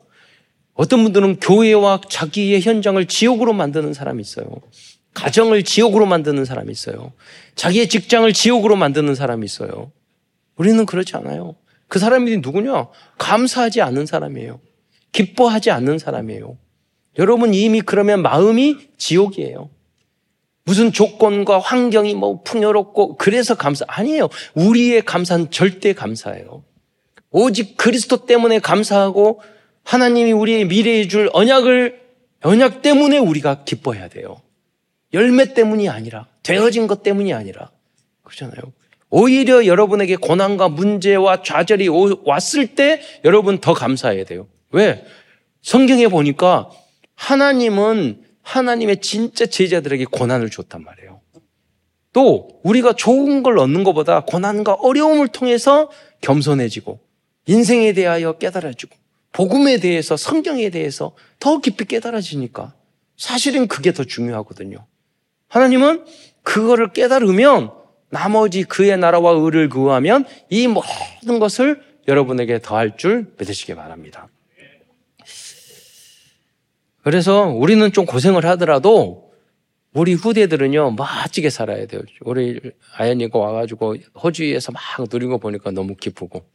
어떤 0.75 1.01
분들은 1.03 1.39
교회와 1.39 2.01
자기의 2.07 2.61
현장을 2.61 3.03
지옥으로 3.07 3.53
만드는 3.53 3.93
사람이 3.93 4.21
있어요. 4.21 4.45
가정을 5.15 5.63
지옥으로 5.63 6.05
만드는 6.05 6.45
사람이 6.45 6.71
있어요. 6.71 7.13
자기의 7.55 7.89
직장을 7.89 8.31
지옥으로 8.31 8.75
만드는 8.75 9.15
사람이 9.15 9.43
있어요. 9.43 9.91
우리는 10.55 10.85
그렇지 10.85 11.15
않아요. 11.17 11.55
그 11.87 11.99
사람이 11.99 12.37
누구냐? 12.37 12.87
감사하지 13.17 13.81
않는 13.81 14.05
사람이에요. 14.05 14.59
기뻐하지 15.11 15.71
않는 15.71 15.97
사람이에요. 15.99 16.57
여러분 17.19 17.53
이미 17.53 17.81
그러면 17.81 18.21
마음이 18.21 18.77
지옥이에요. 18.97 19.69
무슨 20.63 20.93
조건과 20.93 21.59
환경이 21.59 22.13
뭐 22.15 22.43
풍요롭고 22.43 23.17
그래서 23.17 23.55
감사 23.55 23.83
아니에요. 23.87 24.29
우리의 24.53 25.03
감사는 25.03 25.51
절대 25.51 25.93
감사해요. 25.93 26.63
오직 27.31 27.77
그리스도 27.77 28.25
때문에 28.25 28.59
감사하고 28.59 29.41
하나님이 29.83 30.31
우리의 30.31 30.65
미래에 30.65 31.07
줄 31.07 31.29
언약을 31.33 31.99
언약 32.43 32.81
때문에 32.81 33.17
우리가 33.17 33.63
기뻐해야 33.63 34.07
돼요. 34.07 34.41
열매 35.13 35.53
때문이 35.53 35.89
아니라 35.89 36.27
되어진 36.43 36.87
것 36.87 37.03
때문이 37.03 37.33
아니라 37.33 37.71
그렇잖아요. 38.23 38.61
오히려 39.11 39.65
여러분에게 39.65 40.15
고난과 40.15 40.69
문제와 40.69 41.43
좌절이 41.43 41.89
왔을 42.23 42.75
때 42.75 43.01
여러분 43.25 43.59
더 43.59 43.73
감사해야 43.73 44.23
돼요. 44.23 44.47
왜? 44.71 45.05
성경에 45.61 46.07
보니까 46.07 46.71
하나님은 47.15 48.23
하나님의 48.41 49.01
진짜 49.01 49.45
제자들에게 49.45 50.05
고난을 50.05 50.49
줬단 50.49 50.83
말이에요. 50.83 51.19
또 52.13 52.59
우리가 52.63 52.93
좋은 52.93 53.43
걸 53.43 53.59
얻는 53.59 53.83
것보다 53.83 54.21
고난과 54.21 54.73
어려움을 54.75 55.27
통해서 55.27 55.91
겸손해지고 56.21 56.99
인생에 57.47 57.93
대하여 57.93 58.33
깨달아지고 58.33 58.95
복음에 59.33 59.77
대해서 59.77 60.17
성경에 60.17 60.69
대해서 60.69 61.15
더 61.39 61.59
깊이 61.59 61.85
깨달아지니까 61.85 62.73
사실은 63.17 63.67
그게 63.67 63.93
더 63.93 64.03
중요하거든요. 64.03 64.85
하나님은 65.47 66.05
그거를 66.43 66.93
깨달으면 66.93 67.80
나머지 68.11 68.63
그의 68.63 68.97
나라와 68.97 69.31
의를 69.31 69.69
구하면 69.69 70.25
이 70.49 70.67
모든 70.67 71.39
것을 71.39 71.81
여러분에게 72.07 72.59
더할 72.59 72.97
줄 72.97 73.33
믿으시기 73.39 73.73
바랍니다. 73.75 74.27
그래서 77.03 77.47
우리는 77.47 77.91
좀 77.91 78.05
고생을 78.05 78.45
하더라도 78.45 79.31
우리 79.93 80.13
후대들은요, 80.13 80.91
멋지게 80.91 81.49
살아야 81.49 81.85
돼요. 81.85 82.01
우리 82.21 82.59
아연이가 82.95 83.37
와가지고 83.37 83.97
호주에서 84.21 84.71
막거 84.71 85.05
보니까 85.39 85.71
너무 85.71 85.95
기쁘고 85.95 86.45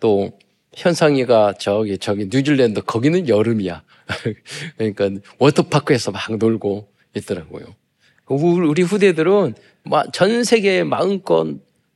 또 0.00 0.38
현상이가 0.74 1.54
저기, 1.58 1.98
저기 1.98 2.28
뉴질랜드 2.30 2.82
거기는 2.82 3.28
여름이야. 3.28 3.82
그러니까 4.76 5.10
워터파크에서 5.38 6.10
막 6.10 6.36
놀고 6.36 6.88
있더라고요. 7.14 7.74
우리 8.26 8.82
후대들은 8.82 9.54
전 10.12 10.44
세계에 10.44 10.84
마음껏 10.84 11.46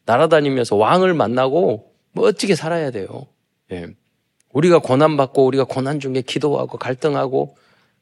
날아다니면서 0.04 0.76
왕을 0.76 1.14
만나고 1.14 1.92
멋지게 2.12 2.54
살아야 2.54 2.90
돼요. 2.90 3.26
예. 3.72 3.88
우리가 4.52 4.78
고난받고 4.78 5.44
우리가 5.44 5.64
고난 5.64 6.00
중에 6.00 6.22
기도하고 6.22 6.78
갈등하고 6.78 7.56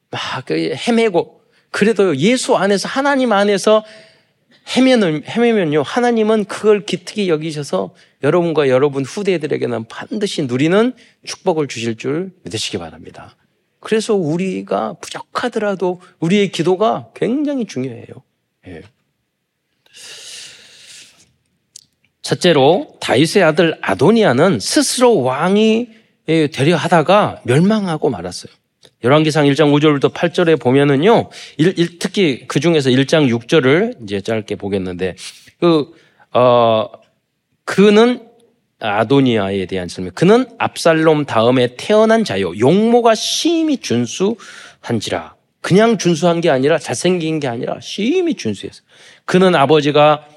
막그 0.09 0.75
헤매고 0.87 1.41
그래도 1.71 2.15
예수 2.17 2.55
안에서 2.55 2.87
하나님 2.87 3.33
안에서 3.33 3.83
헤매면, 4.75 5.23
헤매면요 5.25 5.83
하나님은 5.83 6.45
그걸 6.45 6.85
기특히 6.85 7.29
여기셔서 7.29 7.93
여러분과 8.23 8.69
여러분 8.69 9.03
후대들에게는 9.05 9.85
반드시 9.85 10.43
누리는 10.43 10.93
축복을 11.25 11.67
주실 11.67 11.97
줄 11.97 12.31
믿으시기 12.43 12.77
바랍니다. 12.77 13.35
그래서 13.79 14.15
우리가 14.15 14.93
부족하더라도 15.01 16.01
우리의 16.19 16.51
기도가 16.51 17.09
굉장히 17.13 17.65
중요해요. 17.65 18.07
예. 18.67 18.81
첫째로 22.21 22.97
다윗의 22.99 23.43
아들 23.43 23.77
아도니아는 23.81 24.59
스스로 24.59 25.21
왕이 25.21 25.89
되려 26.51 26.75
하다가 26.75 27.41
멸망하고 27.45 28.09
말았어요. 28.09 28.51
열왕기상 29.03 29.45
1장 29.45 29.71
5절부터 29.73 30.11
8절에 30.13 30.59
보면은요, 30.59 31.29
일, 31.57 31.79
일, 31.79 31.99
특히 31.99 32.45
그 32.47 32.59
중에서 32.59 32.89
1장 32.89 33.29
6절을 33.29 34.03
이제 34.03 34.19
짧게 34.19 34.55
보겠는데, 34.55 35.15
그, 35.59 35.93
어, 36.33 36.89
그는 37.63 38.26
아도니아에 38.79 39.65
대한 39.65 39.87
설명. 39.87 40.13
그는 40.13 40.45
압살롬 40.57 41.25
다음에 41.25 41.75
태어난 41.77 42.23
자요. 42.23 42.57
용모가 42.57 43.15
심히 43.15 43.77
준수한지라. 43.77 45.35
그냥 45.61 45.97
준수한 45.97 46.41
게 46.41 46.49
아니라 46.49 46.77
잘생긴 46.77 47.39
게 47.39 47.47
아니라 47.47 47.79
심히 47.81 48.35
준수했어. 48.35 48.83
그는 49.25 49.55
아버지가 49.55 50.27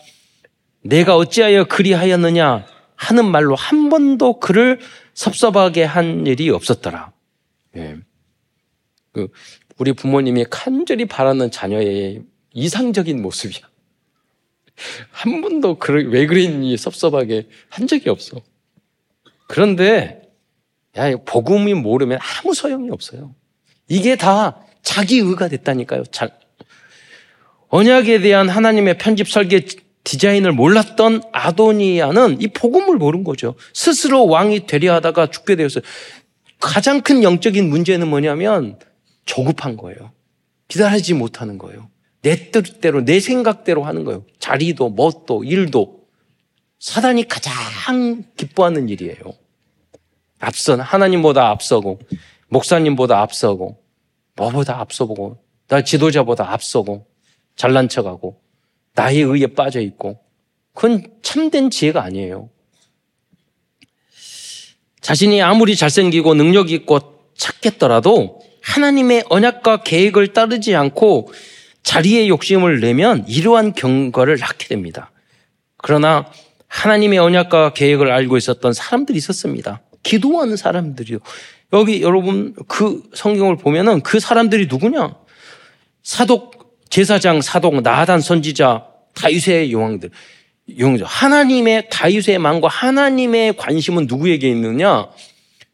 내가 0.83 1.16
어찌하여 1.16 1.64
그리하였느냐 1.64 2.66
하는 2.96 3.24
말로 3.31 3.55
한 3.55 3.88
번도 3.90 4.40
그를 4.40 4.81
섭섭하게 5.14 5.85
한 5.85 6.26
일이 6.26 6.50
없었더라. 6.50 7.12
예. 7.76 7.96
그 9.12 9.29
우리 9.79 9.92
부모님이 9.92 10.46
간절히 10.50 11.07
바라는 11.07 11.50
자녀의 11.50 12.22
이상적인 12.53 13.20
모습이야. 13.22 13.69
한 15.11 15.40
번도 15.40 15.79
왜 16.09 16.27
그랬니 16.27 16.77
섭섭하게 16.77 17.49
한 17.69 17.87
적이 17.87 18.11
없어. 18.11 18.40
그런데 19.47 20.23
야 20.97 21.16
복음이 21.16 21.75
모르면 21.75 22.19
아무 22.21 22.55
소용이 22.55 22.90
없어요. 22.90 23.35
이게 23.88 24.16
다 24.16 24.64
자기 24.83 25.19
의가 25.19 25.49
됐다니까요. 25.49 26.05
자, 26.05 26.29
언약에 27.69 28.21
대한 28.21 28.49
하나님의 28.49 28.99
편집 28.99 29.29
설계 29.29 29.64
디자인을 30.05 30.53
몰랐던 30.53 31.23
아도니아는 31.33 32.40
이 32.40 32.49
복음을 32.49 32.97
모른 32.97 33.23
거죠. 33.23 33.55
스스로 33.75 34.27
왕이 34.27 34.66
되려 34.66 34.95
하다가 34.95 35.31
죽게 35.31 35.57
되었어요. 35.57 35.83
가장 36.59 37.01
큰 37.01 37.23
영적인 37.23 37.69
문제는 37.69 38.09
뭐냐면 38.09 38.79
조급한 39.25 39.77
거예요. 39.77 40.12
기다리지 40.69 41.14
못하는 41.14 41.59
거예요. 41.59 41.90
내 42.22 42.50
뜻대로, 42.50 43.04
내 43.04 43.20
생각대로 43.20 43.85
하는 43.85 44.04
거예요. 44.04 44.24
자리도, 44.38 44.90
멋도, 44.90 45.44
일도. 45.44 46.00
사단이 46.78 47.28
가장 47.28 48.24
기뻐하는 48.37 48.88
일이에요. 48.88 49.16
앞선 50.40 50.80
하나님보다 50.80 51.50
앞서고 51.50 52.00
목사님보다 52.48 53.20
앞서고 53.20 53.83
뭐보다 54.35 54.80
앞서보고 54.80 55.38
나 55.68 55.85
지도자보다 55.85 56.50
앞서고 56.52 57.06
잘난 57.56 57.88
척하고 57.88 58.40
나의 58.94 59.20
의에 59.20 59.48
빠져 59.48 59.80
있고 59.80 60.18
그건 60.74 61.12
참된 61.22 61.70
지혜가 61.70 62.02
아니에요. 62.02 62.48
자신이 65.00 65.42
아무리 65.42 65.76
잘생기고 65.76 66.35
능력 66.35 66.70
있고 66.70 66.98
찾겠더라도 67.37 68.40
하나님의 68.62 69.24
언약과 69.28 69.83
계획을 69.83 70.33
따르지 70.33 70.74
않고 70.74 71.30
자리의 71.83 72.29
욕심을 72.29 72.81
내면 72.81 73.25
이러한 73.27 73.73
경과를 73.73 74.38
낳게 74.38 74.69
됩니다. 74.69 75.11
그러나 75.77 76.31
하나님의 76.69 77.19
언약과 77.19 77.73
계획을 77.73 78.11
알고 78.11 78.37
있었던 78.37 78.73
사람들이 78.73 79.19
있었습니다. 79.19 79.83
기도하는 80.03 80.57
사람들이요. 80.57 81.19
여기 81.73 82.03
여러분 82.03 82.55
그 82.69 83.03
성경을 83.14 83.57
보면은 83.57 84.03
그 84.03 84.21
사람들이 84.21 84.66
누구냐? 84.66 85.16
사독 86.03 86.79
제사장 86.90 87.40
사독 87.40 87.83
나단 87.83 88.21
선지자 88.21 88.87
다윗의 89.14 89.73
용왕들 89.73 90.11
용왕 90.79 91.01
하나님의 91.05 91.88
다윗의 91.90 92.38
망과 92.38 92.69
하나님의 92.69 93.57
관심은 93.57 94.07
누구에게 94.07 94.49
있느냐? 94.51 95.09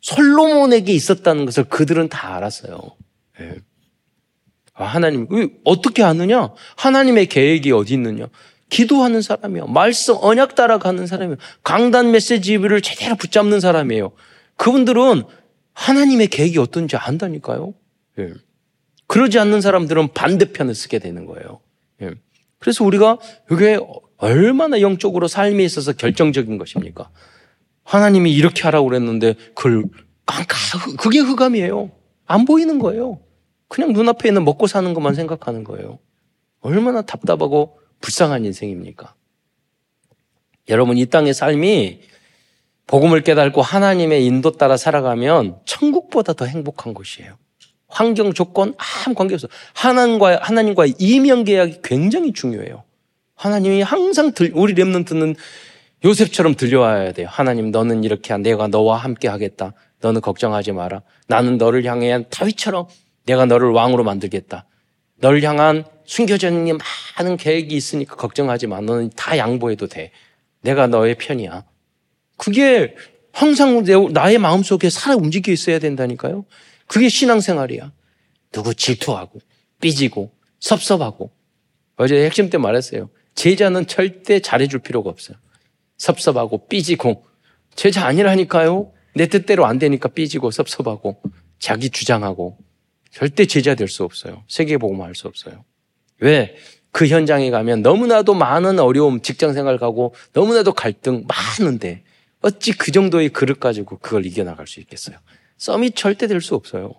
솔로몬에게 0.01 0.93
있었다는 0.93 1.47
것을 1.47 1.65
그들은 1.65 2.09
다 2.09 2.37
알았어요. 2.37 2.79
네. 4.79 4.85
하나님 4.85 5.27
어떻게 5.65 6.03
아느냐? 6.03 6.51
하나님의 6.77 7.27
계획이 7.27 7.73
어디 7.73 7.95
있느냐? 7.95 8.27
기도하는 8.69 9.23
사람이요. 9.23 9.67
말씀 9.69 10.17
언약 10.21 10.55
따라가는 10.55 11.07
사람이요. 11.07 11.37
강단 11.63 12.11
메시지를 12.11 12.81
제대로 12.83 13.15
붙잡는 13.17 13.61
사람이에요. 13.61 14.13
그분들은 14.57 15.23
하나님의 15.73 16.29
계획이 16.29 16.59
어떤지 16.59 16.97
안다니까요. 16.97 17.75
예. 18.19 18.33
그러지 19.07 19.39
않는 19.39 19.61
사람들은 19.61 20.15
반대편을 20.15 20.75
쓰게 20.75 20.99
되는 20.99 21.27
거예요. 21.27 21.61
예. 22.03 22.15
그래서 22.59 22.85
우리가 22.85 23.19
이게 23.53 23.79
얼마나 24.17 24.81
영적으로 24.81 25.29
삶에 25.29 25.63
있어서 25.63 25.93
결정적인 25.93 26.59
것입니까? 26.59 27.11
하나님이 27.85 28.33
이렇게 28.33 28.63
하라고 28.65 28.89
그랬는데 28.89 29.35
그걸 29.55 29.85
깜깜 30.25 30.97
그게 30.97 31.21
흑암이에요. 31.21 31.91
안 32.27 32.45
보이는 32.45 32.79
거예요. 32.81 33.21
그냥 33.69 33.93
눈앞에 33.93 34.29
있는 34.29 34.45
먹고 34.45 34.67
사는 34.67 34.93
것만 34.95 35.15
생각하는 35.15 35.65
거예요. 35.65 35.99
얼마나 36.61 37.03
답답하고 37.03 37.79
불쌍한 38.01 38.45
인생입니까? 38.45 39.15
여러분 40.69 40.99
이 40.99 41.07
땅의 41.07 41.35
삶이 41.35 42.01
복음을 42.87 43.21
깨닫고 43.23 43.63
하나님의 43.63 44.25
인도 44.25 44.53
따라 44.53 44.77
살아가면 44.77 45.59
천국보다 45.65 46.33
더 46.33 46.45
행복한 46.45 46.95
곳이에요. 46.95 47.37
환경 47.89 48.33
조건 48.33 48.75
아무 48.77 49.15
관계없어. 49.15 49.49
하나님과 49.75 50.41
하나님과의 50.43 50.95
이면 50.99 51.45
계약이 51.45 51.81
굉장히 51.83 52.33
중요해요. 52.33 52.85
하나님이 53.35 53.83
항상 53.83 54.33
들, 54.33 54.53
우리 54.55 54.75
렘넌트는 54.75 55.37
요셉처럼 56.05 56.55
들려와야 56.55 57.13
돼요. 57.13 57.29
하나님 57.31 57.71
너는 57.71 58.05
이렇게 58.05 58.37
내가 58.39 58.69
너와 58.69 58.97
함께 58.97 59.29
하겠다. 59.29 59.73
너는 60.01 60.21
걱정하지 60.21 60.73
마라. 60.73 61.03
나는 61.27 61.59
너를 61.59 61.85
향해 61.85 62.25
다윗처럼 62.29 62.87
내가 63.27 63.45
너를 63.45 63.71
왕으로 63.71 64.05
만들겠다. 64.05 64.67
너를 65.17 65.43
향한 65.43 65.85
숨겨져 66.05 66.49
있는 66.49 66.79
많은 67.19 67.37
계획이 67.37 67.75
있으니까 67.75 68.17
걱정하지 68.17 68.69
마. 68.69 68.81
너는 68.81 69.11
다 69.17 69.37
양보해도 69.37 69.89
돼. 69.89 70.13
내가 70.63 70.87
너의 70.87 71.17
편이야. 71.17 71.65
그게 72.37 72.95
항상 73.33 73.85
나의 74.13 74.39
마음속에 74.39 74.89
살아 74.89 75.17
움직여 75.17 75.53
있어야 75.53 75.79
된다니까요. 75.79 76.45
그게 76.87 77.09
신앙생활이야. 77.09 77.93
누구 78.53 78.75
질투하고 78.75 79.41
삐지고 79.81 80.33
섭섭하고 80.61 81.31
어제 81.97 82.25
핵심 82.25 82.49
때 82.49 82.59
말했어요. 82.59 83.11
제자는 83.35 83.87
절대 83.87 84.41
잘해줄 84.41 84.81
필요가 84.81 85.11
없어요. 85.11 85.37
섭섭하고 85.99 86.69
삐지고 86.69 87.27
제자 87.75 88.07
아니라니까요. 88.07 88.93
내 89.15 89.27
뜻대로 89.27 89.67
안 89.67 89.79
되니까 89.79 90.09
삐지고 90.09 90.51
섭섭하고 90.51 91.21
자기 91.59 91.91
주장하고 91.91 92.59
절대 93.17 93.47
제자 93.47 93.75
될 93.75 93.89
수 93.89 94.05
없어요. 94.05 94.45
세계보고만 94.47 95.07
할수 95.07 95.27
없어요. 95.27 95.65
왜? 96.19 96.55
그 96.91 97.07
현장에 97.07 97.49
가면 97.49 97.81
너무나도 97.81 98.35
많은 98.35 98.79
어려움, 98.79 99.23
직장 99.23 99.55
생활 99.55 99.79
가고 99.79 100.15
너무나도 100.35 100.75
갈등 100.75 101.25
많은데 101.27 102.05
어찌 102.43 102.73
그 102.73 102.93
정도의 102.93 103.31
그릇 103.31 103.59
가지고 103.59 103.97
그걸 104.01 104.27
이겨나갈 104.27 104.67
수 104.67 104.81
있겠어요? 104.81 105.17
썸이 105.57 105.93
절대 105.93 106.27
될 106.27 106.43
수 106.43 106.55
없어요. 106.55 106.93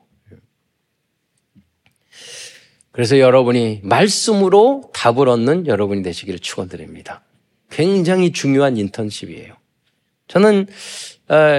그래서 2.91 3.19
여러분이 3.19 3.82
말씀으로 3.84 4.89
답을 4.95 5.30
얻는 5.30 5.67
여러분이 5.67 6.01
되시기를 6.01 6.39
축원드립니다. 6.39 7.21
굉장히 7.69 8.32
중요한 8.32 8.75
인턴십이에요. 8.75 9.53
저는 10.27 10.65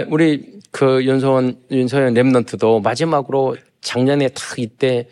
우리 0.08 0.58
그 0.72 1.04
윤소원 1.04 1.62
윤소연 1.70 2.14
랩런트도 2.14 2.82
마지막으로 2.82 3.56
작년에 3.80 4.28
딱 4.28 4.58
이때 4.58 5.08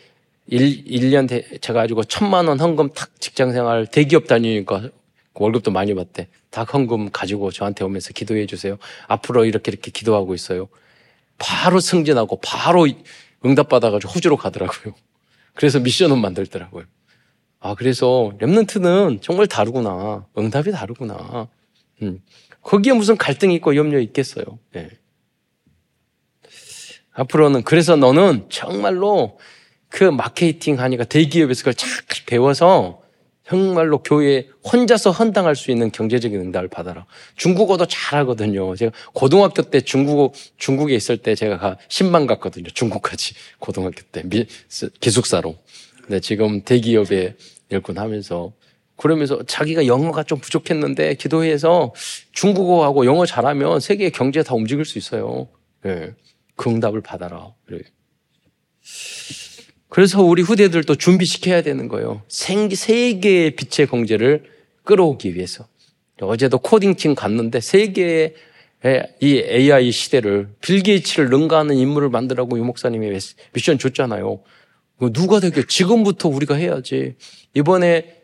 1, 0.47 0.85
1년 0.85 1.27
돼, 1.27 1.43
제가 1.59 1.81
가지고 1.81 2.03
천만 2.03 2.47
원 2.47 2.59
헌금 2.59 2.93
탁 2.93 3.19
직장 3.19 3.51
생활 3.51 3.85
대기업 3.85 4.27
다니니까 4.27 4.89
월급도 5.33 5.71
많이 5.71 5.93
받대. 5.93 6.27
다 6.49 6.63
헌금 6.63 7.11
가지고 7.11 7.51
저한테 7.51 7.83
오면서 7.83 8.13
기도해 8.13 8.45
주세요. 8.45 8.77
앞으로 9.07 9.45
이렇게 9.45 9.71
이렇게 9.71 9.91
기도하고 9.91 10.33
있어요. 10.33 10.67
바로 11.37 11.79
승진하고 11.79 12.39
바로 12.41 12.87
응답받아가지고 13.45 14.11
호주로 14.11 14.37
가더라고요. 14.37 14.95
그래서 15.53 15.79
미션은 15.79 16.19
만들더라고요. 16.19 16.85
아, 17.59 17.75
그래서 17.75 18.33
랩런트는 18.39 19.21
정말 19.21 19.47
다르구나. 19.47 20.25
응답이 20.37 20.71
다르구나. 20.71 21.47
음. 22.01 22.21
거기에 22.61 22.93
무슨 22.93 23.17
갈등이 23.17 23.55
있고 23.55 23.75
염려 23.75 23.99
있겠어요. 23.99 24.45
네. 24.73 24.89
앞으로는 27.17 27.63
그래서 27.63 27.95
너는 27.95 28.45
정말로 28.49 29.39
그 29.89 30.03
마케팅 30.03 30.79
하니까 30.79 31.03
대기업에서 31.03 31.61
그걸 31.61 31.73
잘 31.73 31.89
배워서 32.25 33.01
정말로 33.47 34.03
교회에 34.03 34.47
혼자서 34.71 35.11
헌당할 35.11 35.55
수 35.55 35.71
있는 35.71 35.89
경제적인 35.89 36.39
응답을 36.39 36.67
받아라. 36.67 37.05
중국어도 37.37 37.85
잘하거든요. 37.85 38.75
제가 38.75 38.91
고등학교 39.13 39.61
때 39.63 39.79
중국, 39.79 40.33
중국에 40.57 40.93
있을 40.93 41.17
때 41.17 41.33
제가 41.33 41.77
10만 41.87 42.27
갔거든요. 42.27 42.69
중국까지. 42.73 43.35
고등학교 43.59 44.01
때. 44.11 44.23
미, 44.25 44.45
기숙사로. 44.99 45.55
근데 46.03 46.19
지금 46.19 46.61
대기업에 46.61 47.35
일꾼 47.69 47.97
하면서 47.97 48.51
그러면서 48.97 49.41
자기가 49.43 49.87
영어가 49.87 50.23
좀 50.23 50.39
부족했는데 50.39 51.13
기도회에서 51.15 51.93
중국어하고 52.33 53.05
영어 53.05 53.25
잘하면 53.25 53.79
세계 53.79 54.09
경제 54.09 54.43
다 54.43 54.55
움직일 54.55 54.83
수 54.83 54.97
있어요. 54.97 55.47
예. 55.85 56.13
그 56.57 56.69
응답을 56.69 57.01
받아라. 57.01 57.53
그래. 57.65 57.79
그래서 59.87 60.21
우리 60.21 60.41
후대들도 60.41 60.95
준비시켜야 60.95 61.61
되는 61.61 61.87
거예요. 61.87 62.23
생, 62.27 62.69
세계의 62.69 63.55
빛의 63.55 63.87
공제를 63.87 64.43
끌어오기 64.83 65.35
위해서. 65.35 65.65
어제도 66.19 66.57
코딩팀 66.57 67.15
갔는데 67.15 67.61
세계의 67.61 68.33
이 69.21 69.43
AI 69.49 69.91
시대를 69.91 70.49
빌 70.61 70.81
게이츠를 70.81 71.29
능가하는 71.29 71.75
인물을 71.75 72.09
만들라고 72.09 72.57
유 72.57 72.63
목사님이 72.63 73.17
미션 73.53 73.77
줬잖아요. 73.77 74.41
누가 75.13 75.39
되게 75.39 75.65
지금부터 75.65 76.27
우리가 76.27 76.55
해야지. 76.55 77.15
이번에 77.53 78.17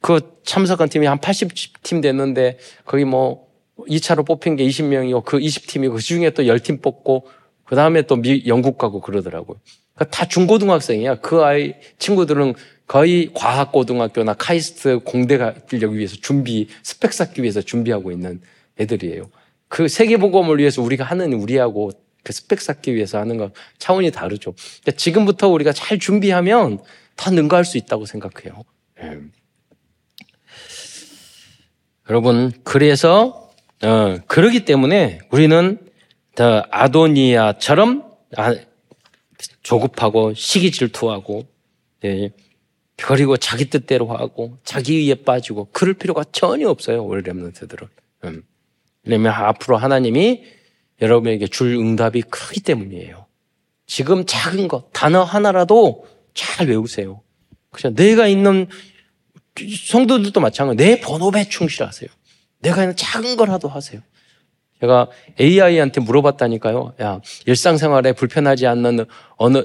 그 0.00 0.38
참석한 0.44 0.88
팀이 0.88 1.06
한 1.06 1.18
80팀 1.18 2.02
됐는데 2.02 2.58
거기 2.84 3.04
뭐 3.04 3.48
2차로 3.78 4.26
뽑힌 4.26 4.56
게 4.56 4.66
20명이고 4.66 5.24
그 5.24 5.38
20팀이고 5.38 5.92
그 5.94 6.00
중에 6.00 6.30
또 6.30 6.42
10팀 6.42 6.82
뽑고 6.82 7.28
그 7.70 7.76
다음에 7.76 8.02
또 8.02 8.16
미, 8.16 8.42
영국 8.48 8.78
가고 8.78 9.00
그러더라고요. 9.00 9.56
그러니까 9.94 10.16
다 10.16 10.26
중고등학생이야. 10.26 11.20
그 11.20 11.44
아이 11.44 11.74
친구들은 12.00 12.54
거의 12.88 13.30
과학고등학교나 13.32 14.34
카이스트 14.34 14.98
공대 15.04 15.38
가려기 15.38 15.96
위해서 15.96 16.16
준비, 16.20 16.66
스펙 16.82 17.12
쌓기 17.12 17.42
위해서 17.42 17.62
준비하고 17.62 18.10
있는 18.10 18.40
애들이에요. 18.80 19.30
그 19.68 19.86
세계보검을 19.86 20.58
위해서 20.58 20.82
우리가 20.82 21.04
하는 21.04 21.32
우리하고 21.32 21.92
그 22.24 22.32
스펙 22.32 22.60
쌓기 22.60 22.92
위해서 22.96 23.18
하는 23.20 23.36
거 23.36 23.52
차원이 23.78 24.10
다르죠. 24.10 24.52
그러니까 24.82 24.98
지금부터 24.98 25.46
우리가 25.46 25.72
잘 25.72 26.00
준비하면 26.00 26.80
다 27.14 27.30
능가할 27.30 27.64
수 27.64 27.78
있다고 27.78 28.04
생각해요. 28.04 28.64
네. 29.00 29.16
여러분, 32.08 32.50
그래서, 32.64 33.48
어, 33.84 34.16
그러기 34.26 34.64
때문에 34.64 35.20
우리는 35.30 35.78
더 36.34 36.64
아도니아처럼 36.70 38.10
아, 38.36 38.54
조급하고 39.62 40.34
시기 40.34 40.70
질투하고 40.70 41.46
예, 42.04 42.30
그리고 42.96 43.36
자기 43.36 43.66
뜻대로 43.70 44.08
하고 44.08 44.58
자기 44.64 45.06
위에 45.06 45.14
빠지고 45.14 45.68
그럴 45.72 45.94
필요가 45.94 46.24
전혀 46.32 46.68
없어요. 46.68 47.02
우리 47.04 47.22
렘런트들은. 47.22 47.88
음. 48.24 48.42
왜냐면 49.04 49.32
앞으로 49.32 49.76
하나님이 49.76 50.44
여러분에게 51.00 51.46
줄 51.46 51.74
응답이 51.74 52.22
크기 52.22 52.60
때문이에요. 52.60 53.26
지금 53.86 54.24
작은 54.26 54.68
것, 54.68 54.90
단어 54.92 55.24
하나라도 55.24 56.06
잘 56.34 56.68
외우세요. 56.68 57.22
그죠? 57.70 57.90
내가 57.94 58.28
있는 58.28 58.68
성도들도 59.56 60.38
마찬가지. 60.40 60.76
내 60.76 61.00
본업에 61.00 61.48
충실하세요. 61.48 62.08
내가 62.60 62.82
있는 62.82 62.96
작은 62.96 63.36
거라도 63.36 63.68
하세요. 63.68 64.00
제가 64.80 65.08
AI한테 65.40 66.00
물어봤다니까요. 66.00 66.94
야, 67.02 67.20
일상생활에 67.46 68.12
불편하지 68.12 68.66
않는 68.66 69.06
어느 69.36 69.64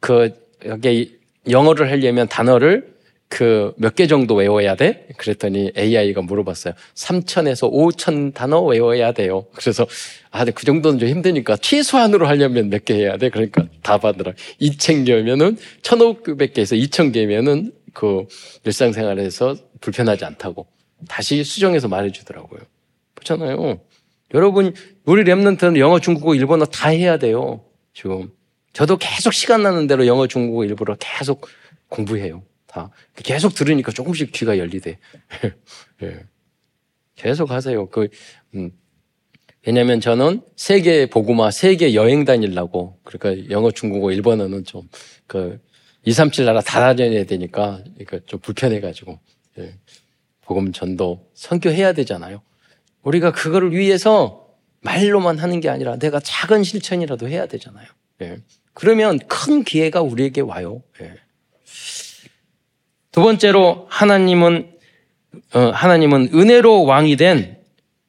그 0.00 0.34
여기 0.66 1.18
영어를 1.48 1.90
하려면 1.90 2.28
단어를 2.28 2.94
그 3.28 3.72
몇 3.78 3.96
개 3.96 4.06
정도 4.06 4.34
외워야 4.36 4.76
돼? 4.76 5.08
그랬더니 5.16 5.72
AI가 5.76 6.22
물어봤어요. 6.22 6.74
3천에서 6.94 7.72
5천 7.72 8.34
단어 8.34 8.62
외워야 8.62 9.10
돼요. 9.12 9.46
그래서 9.54 9.84
아, 10.30 10.44
그 10.44 10.64
정도는 10.64 10.98
좀 11.00 11.08
힘드니까 11.08 11.56
최소한으로 11.56 12.28
하려면 12.28 12.70
몇 12.70 12.84
개 12.84 12.94
해야 12.94 13.16
돼? 13.16 13.30
그러니까 13.30 13.66
답하더라. 13.82 14.32
2,000개면은 14.60 15.56
1,500개에서 15.82 16.80
2,000개면은 16.88 17.72
그 17.92 18.26
일상생활에서 18.64 19.56
불편하지 19.80 20.24
않다고 20.24 20.66
다시 21.08 21.42
수정해서 21.42 21.88
말해주더라고요. 21.88 22.60
그렇잖아요. 23.14 23.80
여러분 24.34 24.74
우리 25.04 25.24
랩런트는 25.24 25.78
영어, 25.78 25.98
중국어, 26.00 26.34
일본어 26.34 26.64
다 26.64 26.88
해야 26.88 27.18
돼요. 27.18 27.64
지금 27.92 28.30
저도 28.72 28.96
계속 28.98 29.32
시간 29.32 29.62
나는 29.62 29.86
대로 29.86 30.06
영어, 30.06 30.26
중국어, 30.26 30.64
일본어 30.64 30.96
계속 30.98 31.46
공부해요. 31.88 32.42
다 32.66 32.90
계속 33.16 33.54
들으니까 33.54 33.92
조금씩 33.92 34.32
귀가 34.32 34.58
열리대. 34.58 34.98
예. 36.02 36.24
계속 37.14 37.50
하세요. 37.50 37.88
그 37.88 38.08
음. 38.54 38.70
왜냐면 39.66 40.00
저는 40.00 40.42
세계 40.54 41.06
보고마 41.06 41.50
세계 41.50 41.94
여행 41.94 42.24
다니려고 42.24 42.98
그러니까 43.04 43.50
영어, 43.50 43.70
중국어, 43.70 44.12
일본어는 44.12 44.64
좀 44.64 44.88
그 45.26 45.60
2, 46.04 46.12
3, 46.12 46.30
7 46.30 46.44
나라 46.44 46.60
다 46.60 46.94
다녀야 46.94 47.24
되니까 47.24 47.82
그러니까 47.96 48.20
좀 48.26 48.38
불편해가지고 48.40 49.18
예. 49.58 49.74
복음 50.42 50.72
전도 50.72 51.28
선교해야 51.34 51.92
되잖아요. 51.94 52.42
우리가 53.06 53.30
그거를 53.30 53.72
위해서 53.72 54.46
말로만 54.80 55.38
하는 55.38 55.60
게 55.60 55.68
아니라 55.68 55.96
내가 55.96 56.20
작은 56.20 56.64
실천이라도 56.64 57.28
해야 57.28 57.46
되잖아요. 57.46 57.86
예. 58.22 58.38
그러면 58.74 59.18
큰 59.28 59.62
기회가 59.62 60.02
우리에게 60.02 60.40
와요. 60.40 60.82
예. 61.00 61.14
두 63.12 63.22
번째로 63.22 63.86
하나님은 63.88 64.72
어, 65.54 65.60
하나님은 65.72 66.30
은혜로 66.34 66.84
왕이 66.84 67.16
된 67.16 67.56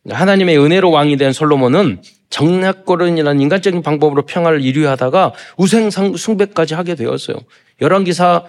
하나님의 0.10 0.58
은혜로 0.58 0.90
왕이 0.90 1.18
된 1.18 1.32
솔로몬은 1.32 2.02
정략거른이라는 2.30 3.42
인간적인 3.42 3.82
방법으로 3.84 4.26
평화를 4.26 4.62
이루하다가 4.62 5.34
우생 5.58 5.90
숭배까지 5.90 6.74
하게 6.74 6.96
되었어요. 6.96 7.38
열왕기사 7.82 8.46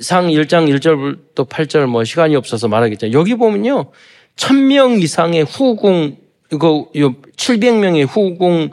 상 0.00 0.28
1장 0.28 0.68
1절부터 0.74 1.48
8절 1.48 1.86
뭐 1.86 2.04
시간이 2.04 2.36
없어서 2.36 2.68
말하겠지만 2.68 3.12
여기 3.12 3.34
보면요. 3.34 3.90
1000명 4.36 5.02
이상의 5.02 5.44
후궁 5.44 6.16
이거 6.52 6.90
700명의 6.92 8.06
후궁 8.06 8.70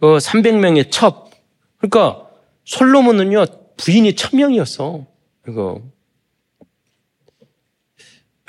어 0.00 0.16
300명의 0.18 0.90
첩 0.90 1.30
그러니까 1.78 2.26
솔로몬은요 2.64 3.46
부인이 3.76 4.12
1000명이었어. 4.14 5.06
이거 5.48 5.82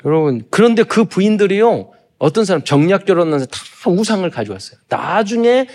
여러분 0.04 0.44
그런데 0.50 0.82
그 0.82 1.04
부인들이요 1.04 1.90
어떤 2.18 2.44
사람 2.44 2.62
정략 2.62 3.04
결혼하면서 3.04 3.46
다 3.46 3.90
우상을 3.90 4.28
가져왔어요. 4.30 4.78
나중에 4.88 5.66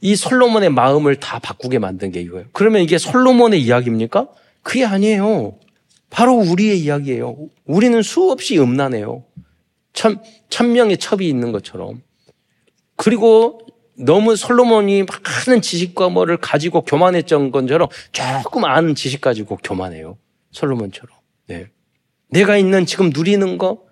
이 0.00 0.16
솔로몬의 0.16 0.70
마음을 0.70 1.16
다 1.16 1.38
바꾸게 1.38 1.78
만든 1.78 2.10
게 2.10 2.20
이거예요. 2.20 2.46
그러면 2.52 2.82
이게 2.82 2.96
솔로몬의 2.96 3.60
이야기입니까? 3.62 4.28
그게 4.62 4.84
아니에요. 4.84 5.58
바로 6.08 6.34
우리의 6.34 6.80
이야기예요. 6.80 7.36
우리는 7.66 8.02
수없이 8.02 8.58
음란해요. 8.58 9.24
천, 9.92 10.22
천 10.48 10.72
명의 10.72 10.96
첩이 10.96 11.28
있는 11.28 11.52
것처럼. 11.52 12.02
그리고 12.96 13.60
너무 13.96 14.36
솔로몬이 14.36 15.04
많은 15.04 15.62
지식과 15.62 16.08
뭐를 16.08 16.38
가지고 16.38 16.82
교만했던 16.82 17.50
것처럼 17.50 17.88
조금 18.42 18.64
아는 18.64 18.94
지식 18.94 19.20
가지고 19.20 19.58
교만해요. 19.62 20.18
솔로몬처럼. 20.52 21.16
네. 21.46 21.70
내가 22.28 22.56
있는 22.56 22.86
지금 22.86 23.10
누리는 23.10 23.58
거, 23.58 23.82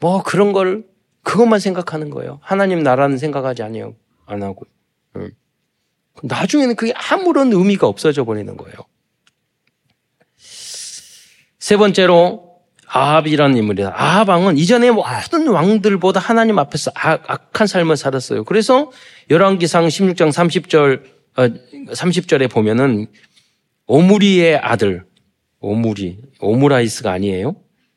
뭐 0.00 0.22
그런 0.22 0.52
걸 0.52 0.84
그것만 1.22 1.60
생각하는 1.60 2.10
거예요. 2.10 2.38
하나님 2.42 2.82
나라는 2.82 3.18
생각하지 3.18 3.62
아니요. 3.62 3.94
안 4.26 4.42
하고. 4.42 4.66
네. 5.14 5.28
나중에는 6.22 6.76
그게 6.76 6.92
아무런 6.94 7.52
의미가 7.52 7.86
없어져 7.86 8.24
버리는 8.24 8.56
거예요. 8.56 8.76
세 10.38 11.76
번째로 11.76 12.47
아합이라는 12.88 13.56
인물이다. 13.56 13.92
아합 13.94 14.28
왕은 14.28 14.56
이전에 14.56 14.90
모든 14.90 15.48
왕들보다 15.48 16.20
하나님 16.20 16.58
앞에서 16.58 16.90
악, 16.94 17.50
한 17.52 17.66
삶을 17.66 17.96
살았어요. 17.96 18.44
그래서 18.44 18.90
열왕기상 19.30 19.86
16장 19.88 20.30
30절 20.30 21.02
어, 21.36 21.48
30절에 21.92 22.50
보면은 22.50 23.06
오므리의 23.86 24.58
아들 24.58 25.04
오므리 25.60 26.18
오므라이스가 26.40 27.12
아니에요. 27.12 27.56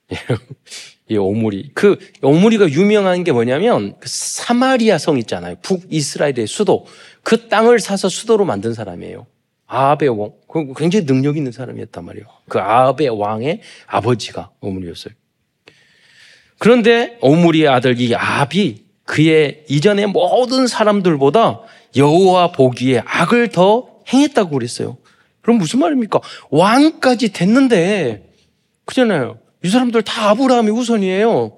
이 1.10 1.18
오므리 1.18 1.72
그 1.74 1.98
오므리가 2.22 2.70
유명한 2.70 3.24
게 3.24 3.32
뭐냐면 3.32 3.96
그 4.00 4.08
사마리아 4.08 4.98
성 4.98 5.18
있잖아요. 5.18 5.56
북 5.62 5.84
이스라엘의 5.90 6.48
수도 6.48 6.86
그 7.24 7.50
땅을 7.50 7.80
사서 7.80 8.08
수도로 8.08 8.46
만든 8.46 8.74
사람이에요. 8.74 9.28
아합의 9.72 10.10
왕, 10.10 10.32
그 10.50 10.74
굉장히 10.76 11.06
능력 11.06 11.38
있는 11.38 11.54
사람이었단 11.54 12.04
말이에요. 12.04 12.26
그 12.50 12.60
아합의 12.60 13.08
왕의 13.08 13.62
아버지가 13.88 14.52
오므리였어요. 14.60 15.14
그런데 16.60 17.18
오므리의 17.22 17.70
아들 17.70 18.00
이 18.02 18.14
아합이 18.14 18.84
그의 19.06 19.64
이전의 19.70 20.08
모든 20.08 20.68
사람들보다 20.68 21.62
여호와 21.96 22.52
보기에 22.52 23.02
악을 23.06 23.50
더 23.50 24.02
행했다고 24.12 24.52
그랬어요. 24.52 24.98
그럼 25.42 25.58
무슨 25.58 25.80
말입니까? 25.80 26.20
왕까지 26.50 27.32
됐는데 27.32 28.30
그잖아요. 28.84 29.40
이 29.64 29.70
사람들 29.70 30.02
다 30.02 30.32
아브라함이 30.32 30.70
우선이에요. 30.70 31.58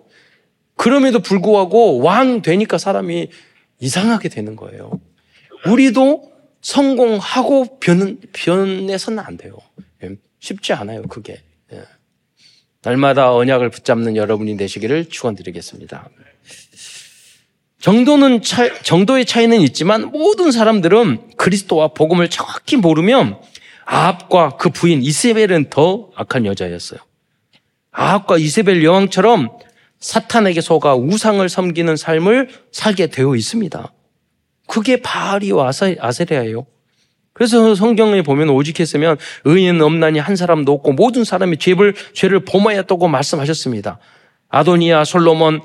그럼에도 0.75 1.19
불구하고 1.19 1.97
왕 1.97 2.43
되니까 2.43 2.77
사람이 2.77 3.29
이상하게 3.79 4.29
되는 4.29 4.55
거예요. 4.55 4.99
우리도 5.65 6.32
성공하고 6.63 7.77
변, 7.79 8.17
변해서는 8.31 9.19
안 9.19 9.37
돼요. 9.37 9.57
예, 10.03 10.15
쉽지 10.39 10.73
않아요, 10.73 11.03
그게. 11.03 11.43
예. 11.71 11.83
날마다 12.81 13.33
언약을 13.33 13.69
붙잡는 13.69 14.15
여러분이 14.15 14.57
되시기를 14.57 15.09
축원드리겠습니다. 15.09 16.09
정도는 17.79 18.41
차, 18.41 18.81
정도의 18.81 19.25
차이는 19.25 19.59
있지만 19.61 20.09
모든 20.11 20.51
사람들은 20.51 21.35
그리스도와 21.35 21.89
복음을 21.89 22.29
정확히 22.29 22.77
모르면 22.77 23.39
아합과 23.85 24.55
그 24.57 24.69
부인 24.69 25.03
이세벨은 25.03 25.69
더 25.69 26.09
악한 26.15 26.45
여자였어요. 26.45 27.01
아합과 27.91 28.37
이세벨 28.37 28.83
여왕처럼 28.85 29.49
사탄에게 29.99 30.61
속아 30.61 30.95
우상을 30.95 31.47
섬기는 31.47 31.97
삶을 31.97 32.49
살게 32.71 33.07
되어 33.07 33.35
있습니다. 33.35 33.91
그게 34.67 35.01
바알이와 35.01 35.71
아세레아예요. 35.99 36.65
그래서 37.33 37.73
성경에 37.75 38.21
보면 38.21 38.49
오직 38.49 38.79
했으면 38.79 39.17
의인 39.43 39.81
없나니 39.81 40.19
한 40.19 40.35
사람도 40.35 40.71
없고 40.71 40.93
모든 40.93 41.23
사람이 41.23 41.57
죄를 41.57 41.95
죄를 42.13 42.45
범하였다고 42.45 43.07
말씀하셨습니다. 43.07 43.99
아도니아, 44.49 45.03
솔로몬, 45.03 45.61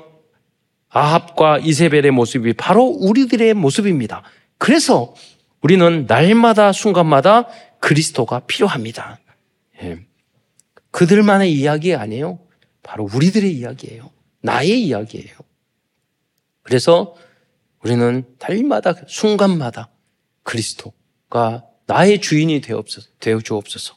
아합과 0.89 1.59
이세벨의 1.59 2.11
모습이 2.11 2.53
바로 2.53 2.85
우리들의 2.85 3.53
모습입니다. 3.53 4.23
그래서 4.57 5.13
우리는 5.61 6.05
날마다 6.07 6.71
순간마다 6.71 7.47
그리스도가 7.79 8.39
필요합니다. 8.41 9.19
예. 9.83 9.99
그들만의 10.91 11.53
이야기 11.53 11.93
아니에요. 11.93 12.39
바로 12.81 13.07
우리들의 13.13 13.51
이야기예요. 13.53 14.09
나의 14.41 14.81
이야기예요. 14.85 15.35
그래서 16.63 17.15
우리는 17.83 18.25
달마다 18.37 18.93
순간마다 19.07 19.89
그리스도가 20.43 21.65
나의 21.85 22.21
주인이 22.21 22.61
되어 22.61 23.39
주옵소서. 23.41 23.95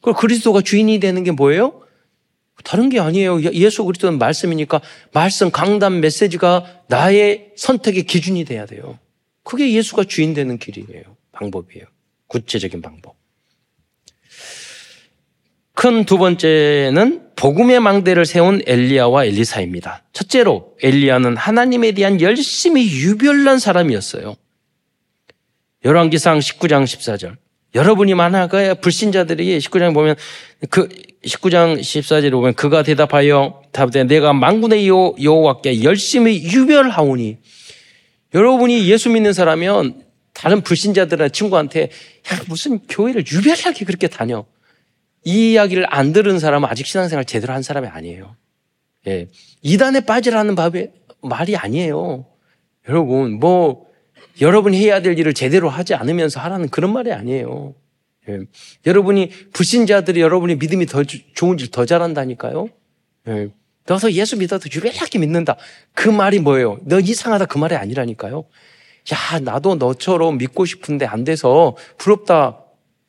그 0.00 0.12
그리스도가 0.12 0.60
주인이 0.62 0.98
되는 0.98 1.22
게 1.22 1.30
뭐예요? 1.30 1.82
다른 2.64 2.88
게 2.88 3.00
아니에요. 3.00 3.42
예수 3.42 3.84
그리스도는 3.84 4.18
말씀이니까 4.18 4.80
말씀 5.12 5.50
강단 5.50 6.00
메시지가 6.00 6.84
나의 6.88 7.52
선택의 7.56 8.04
기준이 8.04 8.44
돼야 8.44 8.66
돼요. 8.66 8.98
그게 9.42 9.72
예수가 9.72 10.04
주인 10.04 10.34
되는 10.34 10.58
길이에요. 10.58 11.16
방법이에요. 11.32 11.86
구체적인 12.28 12.82
방법. 12.82 13.16
큰 15.74 16.04
두 16.04 16.18
번째는 16.18 17.30
복음의 17.36 17.80
망대를 17.80 18.26
세운 18.26 18.62
엘리야와 18.66 19.24
엘리사입니다. 19.24 20.04
첫째로 20.12 20.74
엘리야는 20.82 21.36
하나님에 21.36 21.92
대한 21.92 22.20
열심히 22.20 22.86
유별난 22.86 23.58
사람이었어요. 23.58 24.36
열왕기상 25.84 26.38
19장 26.38 26.84
14절. 26.84 27.36
여러분이 27.74 28.14
만약에 28.14 28.74
불신자들이 28.74 29.58
19장 29.58 29.94
보면 29.94 30.14
그 30.68 30.88
19장 31.24 31.80
14절에 31.80 32.30
보면 32.32 32.54
그가 32.54 32.82
대답하여 32.82 33.62
답되 33.72 34.04
내가 34.04 34.32
만군의 34.34 34.86
여호와께 34.86 35.82
열심히 35.82 36.44
유별하오니 36.44 37.38
여러분이 38.34 38.88
예수 38.88 39.08
믿는 39.08 39.32
사람이면 39.32 40.02
다른 40.34 40.60
불신자들이나 40.60 41.30
친구한테 41.30 41.82
야 41.82 42.40
무슨 42.46 42.78
교회를 42.80 43.24
유별하게 43.26 43.84
그렇게 43.84 44.06
다녀 44.06 44.44
이 45.24 45.52
이야기를 45.52 45.86
안 45.88 46.12
들은 46.12 46.38
사람은 46.38 46.68
아직 46.68 46.86
신앙생활 46.86 47.24
제대로 47.24 47.52
한 47.52 47.62
사람이 47.62 47.88
아니에요. 47.88 48.36
예. 49.06 49.28
이단에 49.62 50.00
빠지라는 50.00 50.56
말이 51.22 51.56
아니에요. 51.56 52.26
여러분, 52.88 53.38
뭐, 53.38 53.86
여러분이 54.40 54.78
해야 54.78 55.00
될 55.02 55.18
일을 55.18 55.34
제대로 55.34 55.68
하지 55.68 55.94
않으면서 55.94 56.40
하라는 56.40 56.68
그런 56.68 56.92
말이 56.92 57.12
아니에요. 57.12 57.74
예. 58.28 58.40
여러분이, 58.86 59.30
불신자들이 59.52 60.20
여러분이 60.20 60.56
믿음이 60.56 60.86
더 60.86 61.02
좋은 61.04 61.58
일더 61.58 61.86
잘한다니까요. 61.86 62.68
예. 63.28 63.48
너서 63.86 64.12
예수 64.12 64.36
믿어도 64.36 64.68
유별하게 64.72 65.18
믿는다. 65.18 65.56
그 65.92 66.08
말이 66.08 66.38
뭐예요? 66.38 66.78
너 66.82 67.00
이상하다 67.00 67.46
그 67.46 67.58
말이 67.58 67.74
아니라니까요. 67.74 68.44
야, 69.12 69.38
나도 69.40 69.74
너처럼 69.74 70.38
믿고 70.38 70.64
싶은데 70.64 71.06
안 71.06 71.24
돼서 71.24 71.76
부럽다. 71.98 72.61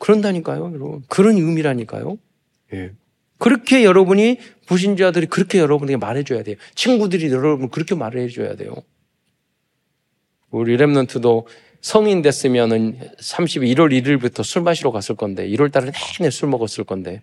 그런다니까요, 0.04 0.74
여러분. 0.74 1.02
그런 1.08 1.38
의미라니까요. 1.38 2.18
예. 2.74 2.92
그렇게 3.38 3.86
여러분이 3.86 4.38
부신자들이 4.68 5.28
그렇게 5.28 5.60
여러분에게 5.60 5.96
말해줘야 5.96 6.44
돼요. 6.44 6.58
친구들이 6.76 7.32
여러분 7.32 7.70
그렇게 7.70 7.96
말해줘야 7.96 8.58
돼요. 8.58 8.76
우리 10.52 10.76
랩런트도 10.76 11.46
성인 11.80 12.22
됐으면은 12.22 13.00
31월 13.18 14.04
1일부터 14.04 14.44
술 14.44 14.62
마시러 14.64 14.92
갔을 14.92 15.16
건데 15.16 15.48
1월 15.48 15.72
달에 15.72 15.92
내내 16.20 16.30
술 16.32 16.50
먹었을 16.50 16.84
건데 16.84 17.22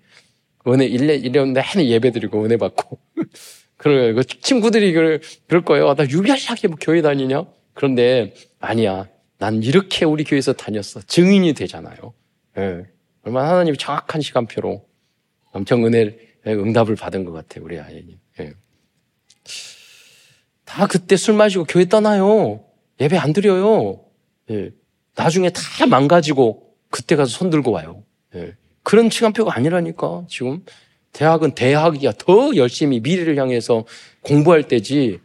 은혜 0.67 0.89
1년 0.89 1.23
1년 1.23 1.53
내내 1.53 1.87
예배 1.87 2.13
드리고 2.13 2.45
은혜 2.45 2.57
받고 2.57 2.99
그래요. 3.77 4.15
그 4.15 4.25
친구들이 4.25 4.95
그럴, 4.95 5.21
그럴 5.49 5.65
거예요. 5.67 5.95
나 5.95 6.05
유별하게 6.05 6.69
뭐 6.69 6.79
교회 6.81 7.03
다니냐? 7.03 7.45
그런데 7.75 8.33
아니야. 8.59 9.07
난 9.37 9.63
이렇게 9.63 10.07
우리 10.07 10.25
교회에서 10.25 10.55
다녔어. 10.55 11.03
증인이 11.07 11.53
되잖아요. 11.53 12.15
예. 12.59 12.85
얼마나 13.23 13.51
하나님이 13.51 13.77
정확한 13.77 14.21
시간표로 14.21 14.85
엄청 15.53 15.85
은혜 15.87 16.17
응답을 16.47 16.97
받은 16.97 17.25
것 17.25 17.33
같아요. 17.33 17.65
우리 17.65 17.79
아이님. 17.79 18.19
예. 18.41 18.53
다 20.65 20.87
그때 20.87 21.17
술 21.17 21.35
마시고 21.35 21.65
교회 21.65 21.85
떠나요. 21.85 22.65
예배 23.01 23.17
안 23.17 23.33
드려요. 23.33 24.05
예. 24.51 24.71
나중에 25.15 25.51
다 25.51 25.87
망가지고 25.87 26.75
그때 26.91 27.17
가서 27.17 27.31
손 27.31 27.51
들고 27.51 27.71
와요. 27.71 28.05
예. 28.35 28.55
그런 28.83 29.11
시간표가 29.11 29.55
아니라니까 29.55 30.25
지금 30.29 30.65
대학은 31.13 31.55
대학이야 31.55 32.13
더 32.19 32.55
열심히 32.57 33.01
미래를 33.01 33.37
향해서 33.37 33.85
공부할 34.23 34.65
때지. 34.69 35.21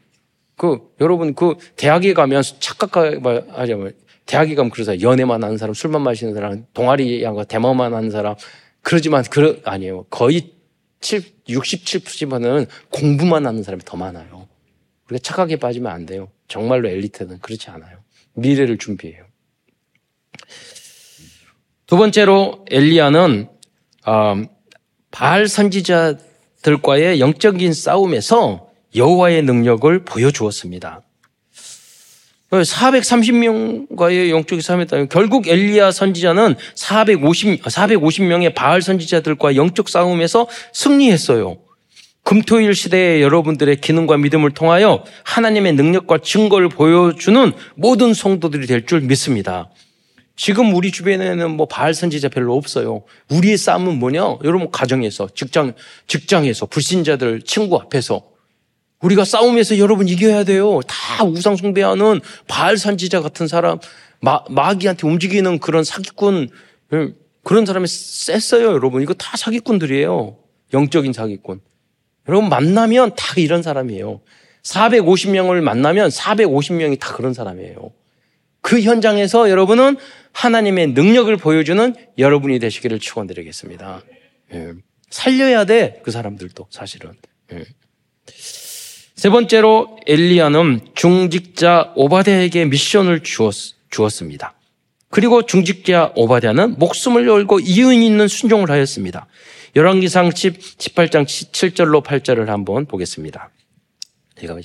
그 0.57 0.79
여러분 1.01 1.33
그 1.35 1.55
대학에 1.75 2.13
가면 2.13 2.43
착각하지 2.59 3.19
말 3.19 3.93
대학에 4.25 4.55
가면 4.55 4.71
그러세요. 4.71 4.99
연애만 5.01 5.43
하는 5.43 5.57
사람, 5.57 5.73
술만 5.73 6.01
마시는 6.01 6.33
사람, 6.33 6.65
동아리하고 6.73 7.43
대마만 7.45 7.93
하는 7.93 8.09
사람. 8.09 8.35
그러지만 8.81 9.23
그 9.29 9.61
아니에요. 9.63 10.05
거의 10.09 10.53
7, 11.01 11.21
67%는 11.47 12.65
공부만 12.89 13.45
하는 13.45 13.63
사람이 13.63 13.83
더 13.85 13.97
많아요. 13.97 14.47
우리가 15.09 15.21
착하게 15.21 15.57
빠지면 15.57 15.91
안 15.91 16.05
돼요. 16.05 16.29
정말로 16.47 16.89
엘리트는 16.89 17.39
그렇지 17.39 17.69
않아요. 17.69 17.99
미래를 18.33 18.77
준비해요. 18.77 19.23
두 21.85 21.97
번째로 21.97 22.65
엘리야는 22.71 23.47
어, 24.07 24.41
바알 25.11 25.47
선지자들과의 25.47 27.19
영적인 27.19 27.73
싸움에서 27.73 28.69
여호와의 28.95 29.43
능력을 29.43 30.03
보여주었습니다. 30.05 31.01
430명과의 32.51 34.29
영적인 34.29 34.62
싸움이었다. 34.62 35.05
결국 35.05 35.47
엘리야 35.47 35.91
선지자는 35.91 36.55
450, 36.75 37.63
450명의 37.63 38.53
바알 38.53 38.81
선지자들과 38.81 39.55
영적 39.55 39.89
싸움에서 39.89 40.47
승리했어요. 40.73 41.58
금토일 42.23 42.73
시대의 42.73 43.21
여러분들의 43.21 43.75
기능과 43.81 44.17
믿음을 44.17 44.51
통하여 44.51 45.03
하나님의 45.23 45.73
능력과 45.73 46.19
증거를 46.19 46.69
보여주는 46.69 47.51
모든 47.75 48.13
성도들이 48.13 48.65
될 48.67 48.86
줄 48.86 49.01
믿습니다. 49.01 49.69
지금 50.36 50.73
우리 50.75 50.91
주변에는 50.91 51.51
뭐 51.51 51.65
바알 51.67 51.93
선지자 51.93 52.29
별로 52.29 52.55
없어요. 52.58 53.03
우리의 53.29 53.58
싸움은 53.58 53.99
뭐냐? 53.99 54.39
여러분 54.43 54.69
가정에서, 54.69 55.29
직장, 55.34 55.73
직장에서, 56.08 56.65
불신자들 56.65 57.43
친구 57.43 57.77
앞에서 57.77 58.23
우리가 59.01 59.25
싸움에서 59.25 59.77
여러분 59.77 60.08
이겨야 60.08 60.43
돼요. 60.43 60.79
다 60.88 61.23
우상 61.23 61.55
숭배하는 61.55 62.21
바알 62.47 62.77
선지자 62.77 63.21
같은 63.21 63.47
사람, 63.47 63.79
마, 64.21 64.43
마귀한테 64.49 65.08
움직이는 65.08 65.60
그런 65.60 65.84
사기꾼, 65.84 66.49
예, 66.93 67.13
그런 67.43 67.65
사람이 67.65 67.88
셌어요, 67.88 68.65
여러분. 68.67 69.01
이거 69.03 69.13
다 69.13 69.38
사기꾼들이에요. 69.38 70.38
영적인 70.73 71.13
사기꾼. 71.13 71.62
여러분 72.27 72.49
만나면 72.49 73.13
다 73.15 73.36
이런 73.38 73.62
사람이에요. 73.62 74.21
450명을 74.63 75.62
만나면 75.62 76.10
450명이 76.10 76.99
다 76.99 77.13
그런 77.13 77.34
사람이에요. 77.34 77.91
그 78.62 78.81
현장에서 78.81 79.51
여러분은 79.51 79.97
하나님의 80.31 80.88
능력을 80.88 81.38
보여주는 81.38 81.95
여러분이 82.17 82.58
되시기를 82.58 82.99
축원드리겠습니다. 82.99 84.01
예. 84.53 84.73
살려야 85.12 85.65
돼, 85.65 86.01
그 86.03 86.10
사람들도 86.10 86.67
사실은. 86.71 87.13
예. 87.53 87.63
세 89.15 89.30
번째로 89.30 89.97
엘리야는 90.08 90.82
중직자 90.93 91.93
오바댜에게 91.95 92.65
미션을 92.65 93.23
주었, 93.23 93.54
주었습니다. 93.89 94.54
그리고 95.10 95.43
중직자 95.45 96.12
오바댜는 96.15 96.78
목숨을 96.78 97.25
걸고 97.25 97.60
이유 97.62 97.93
있는 97.93 98.28
순종을 98.28 98.69
하였습니다. 98.69 99.28
열왕기상 99.75 100.30
18장 100.30 101.25
7절로 101.25 102.04
8절을 102.04 102.47
한번 102.47 102.86
보겠습니다. 102.86 103.49
제가 104.38 104.58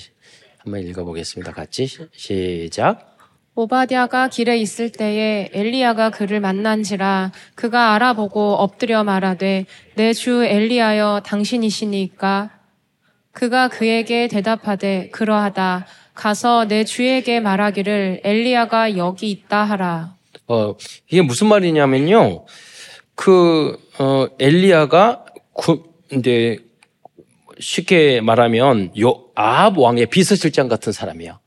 한번 0.57 0.81
읽어보겠습니다. 0.85 1.53
같이 1.53 1.87
시작. 2.13 3.07
오바댜가 3.55 4.29
길에 4.29 4.57
있을 4.57 4.89
때에 4.91 5.49
엘리야가 5.53 6.09
그를 6.11 6.39
만난지라 6.39 7.31
그가 7.55 7.93
알아보고 7.93 8.55
엎드려 8.55 9.03
말하되 9.03 9.65
내 9.95 10.13
주 10.13 10.43
엘리야여 10.43 11.21
당신이시니까 11.25 12.60
그가 13.31 13.69
그에게 13.69 14.27
대답하되 14.27 15.09
그러하다. 15.11 15.85
가서 16.13 16.65
내 16.67 16.83
주에게 16.83 17.39
말하기를 17.39 18.21
엘리야가 18.23 18.97
여기 18.97 19.31
있다 19.31 19.63
하라. 19.63 20.15
어, 20.47 20.75
이게 21.09 21.21
무슨 21.21 21.47
말이냐면요. 21.47 22.45
그, 23.15 23.77
어, 23.99 24.27
엘리야가 24.39 25.25
그, 25.53 25.83
이제 26.11 26.57
쉽게 27.59 28.21
말하면 28.21 28.91
요 28.99 29.25
아합 29.35 29.77
왕의 29.77 30.07
비서실장 30.07 30.67
같은 30.67 30.91
사람이야. 30.91 31.39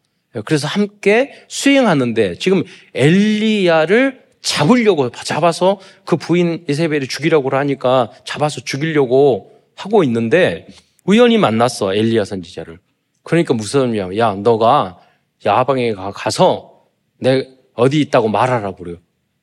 그래서 0.44 0.66
함께 0.66 1.32
수행하는데 1.48 2.36
지금 2.38 2.64
엘리야를 2.94 4.24
잡으려고 4.40 5.10
잡아서 5.10 5.80
그 6.04 6.16
부인 6.16 6.64
이세벨이 6.68 7.08
죽이려고 7.08 7.50
하니까 7.50 8.10
잡아서 8.24 8.60
죽이려고 8.60 9.52
하고 9.76 10.02
있는데 10.04 10.66
우연히 11.04 11.38
만났어 11.38 11.94
엘리야 11.94 12.24
선지자를. 12.24 12.78
그러니까 13.22 13.54
무슨 13.54 13.80
의미야? 13.94 14.16
야 14.18 14.34
너가 14.34 14.98
야방에 15.44 15.92
가서 15.92 16.84
내 17.18 17.48
어디 17.74 18.00
있다고 18.00 18.28
말하라 18.28 18.72
그래요. 18.74 18.96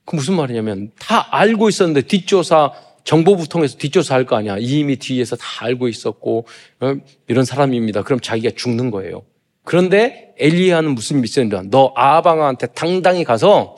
그 0.06 0.16
무슨 0.16 0.36
말이냐면 0.36 0.92
다 1.00 1.28
알고 1.36 1.70
있었는데 1.70 2.02
뒷조사 2.04 2.72
정보부 3.04 3.48
통해서 3.48 3.78
뒷조사 3.78 4.16
할 4.16 4.26
거 4.26 4.36
아니야. 4.36 4.58
이미 4.60 4.96
뒤에서 4.98 5.36
다 5.36 5.66
알고 5.66 5.88
있었고 5.88 6.46
어? 6.82 6.96
이런 7.28 7.46
사람입니다. 7.46 8.04
그럼 8.04 8.20
자기가 8.20 8.54
죽는 8.56 8.92
거예요. 8.92 9.24
그런데 9.64 10.34
엘리야는 10.40 10.96
무슨 10.96 11.22
미션이냐? 11.22 11.64
너 11.70 11.94
아방한테 11.96 12.68
당당히 12.68 13.24
가서 13.24 13.76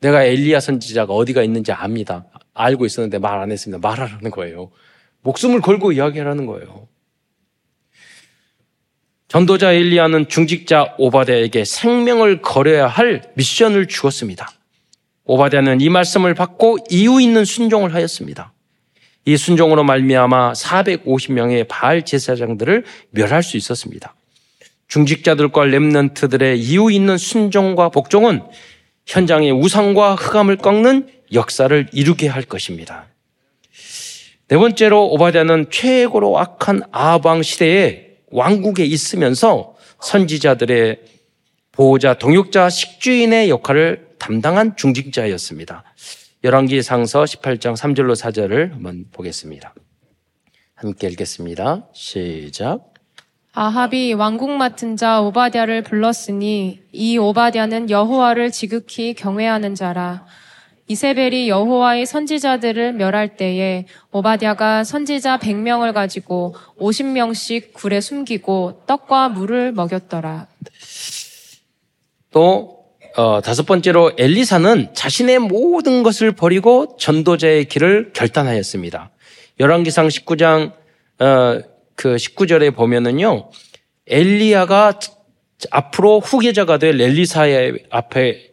내가 0.00 0.24
엘리야 0.24 0.60
선지자가 0.60 1.12
어디가 1.12 1.42
있는지 1.42 1.72
압니다. 1.72 2.26
알고 2.54 2.86
있었는데 2.86 3.18
말 3.18 3.38
안 3.40 3.50
했습니다. 3.52 3.86
말하라는 3.86 4.30
거예요. 4.30 4.70
목숨을 5.22 5.60
걸고 5.60 5.92
이야기하라는 5.92 6.46
거예요. 6.46 6.88
전도자 9.30 9.72
엘리야는 9.72 10.26
중직자 10.26 10.96
오바댜에게 10.98 11.64
생명을 11.64 12.42
걸어야 12.42 12.88
할 12.88 13.22
미션을 13.34 13.86
주었습니다. 13.86 14.50
오바댜는 15.24 15.80
이 15.80 15.88
말씀을 15.88 16.34
받고 16.34 16.78
이유 16.90 17.20
있는 17.20 17.44
순종을 17.44 17.94
하였습니다. 17.94 18.52
이 19.26 19.36
순종으로 19.36 19.84
말미암아 19.84 20.54
450명의 20.54 21.68
바알 21.68 22.04
제사장들을 22.04 22.84
멸할 23.10 23.44
수 23.44 23.56
있었습니다. 23.56 24.16
중직자들과 24.88 25.64
렘넌트들의 25.64 26.58
이유 26.58 26.90
있는 26.90 27.16
순종과 27.16 27.90
복종은 27.90 28.42
현장의 29.06 29.52
우상과 29.52 30.16
흑암을 30.16 30.56
꺾는 30.56 31.08
역사를 31.32 31.88
이루게 31.92 32.26
할 32.26 32.42
것입니다. 32.42 33.06
네 34.48 34.56
번째로 34.56 35.06
오바댜는 35.06 35.66
최고로 35.70 36.36
악한 36.36 36.82
아방 36.90 37.44
시대에 37.44 38.09
왕국에 38.30 38.84
있으면서 38.84 39.76
선지자들의 40.00 41.00
보호자, 41.72 42.14
동역자, 42.14 42.70
식주인의 42.70 43.50
역할을 43.50 44.10
담당한 44.18 44.76
중직자였습니다. 44.76 45.84
열왕기 46.44 46.82
상서 46.82 47.22
18장 47.24 47.76
3절로 47.76 48.14
4절을 48.16 48.72
한번 48.72 49.04
보겠습니다. 49.12 49.74
함께 50.74 51.08
읽겠습니다. 51.08 51.86
시작. 51.92 52.94
아합이 53.52 54.14
왕국 54.14 54.50
맡은 54.50 54.96
자 54.96 55.20
오바댜를 55.20 55.82
불렀으니 55.82 56.80
이 56.92 57.18
오바댜는 57.18 57.90
여호와를 57.90 58.52
지극히 58.52 59.12
경외하는 59.14 59.74
자라. 59.74 60.24
이세벨이 60.90 61.48
여호와의 61.48 62.04
선지자들을 62.04 62.94
멸할 62.94 63.36
때에 63.36 63.84
오바댜가 64.10 64.82
선지자 64.82 65.38
100명을 65.38 65.92
가지고 65.92 66.56
50명씩 66.80 67.74
굴에 67.74 68.00
숨기고 68.00 68.82
떡과 68.88 69.28
물을 69.28 69.70
먹였더라. 69.70 70.48
또 72.32 72.86
어, 73.16 73.40
다섯 73.40 73.66
번째로 73.66 74.10
엘리사는 74.18 74.88
자신의 74.92 75.38
모든 75.38 76.02
것을 76.02 76.32
버리고 76.32 76.96
전도자의 76.98 77.66
길을 77.66 78.10
결단하였습니다. 78.12 79.10
열왕기상 79.60 80.08
19장 80.08 80.72
어, 81.20 81.60
그 81.94 82.16
19절에 82.16 82.74
보면은요. 82.74 83.50
엘리야가 84.08 84.98
앞으로 85.70 86.18
후계자가 86.18 86.78
될 86.78 87.00
엘리사의 87.00 87.84
앞에 87.90 88.50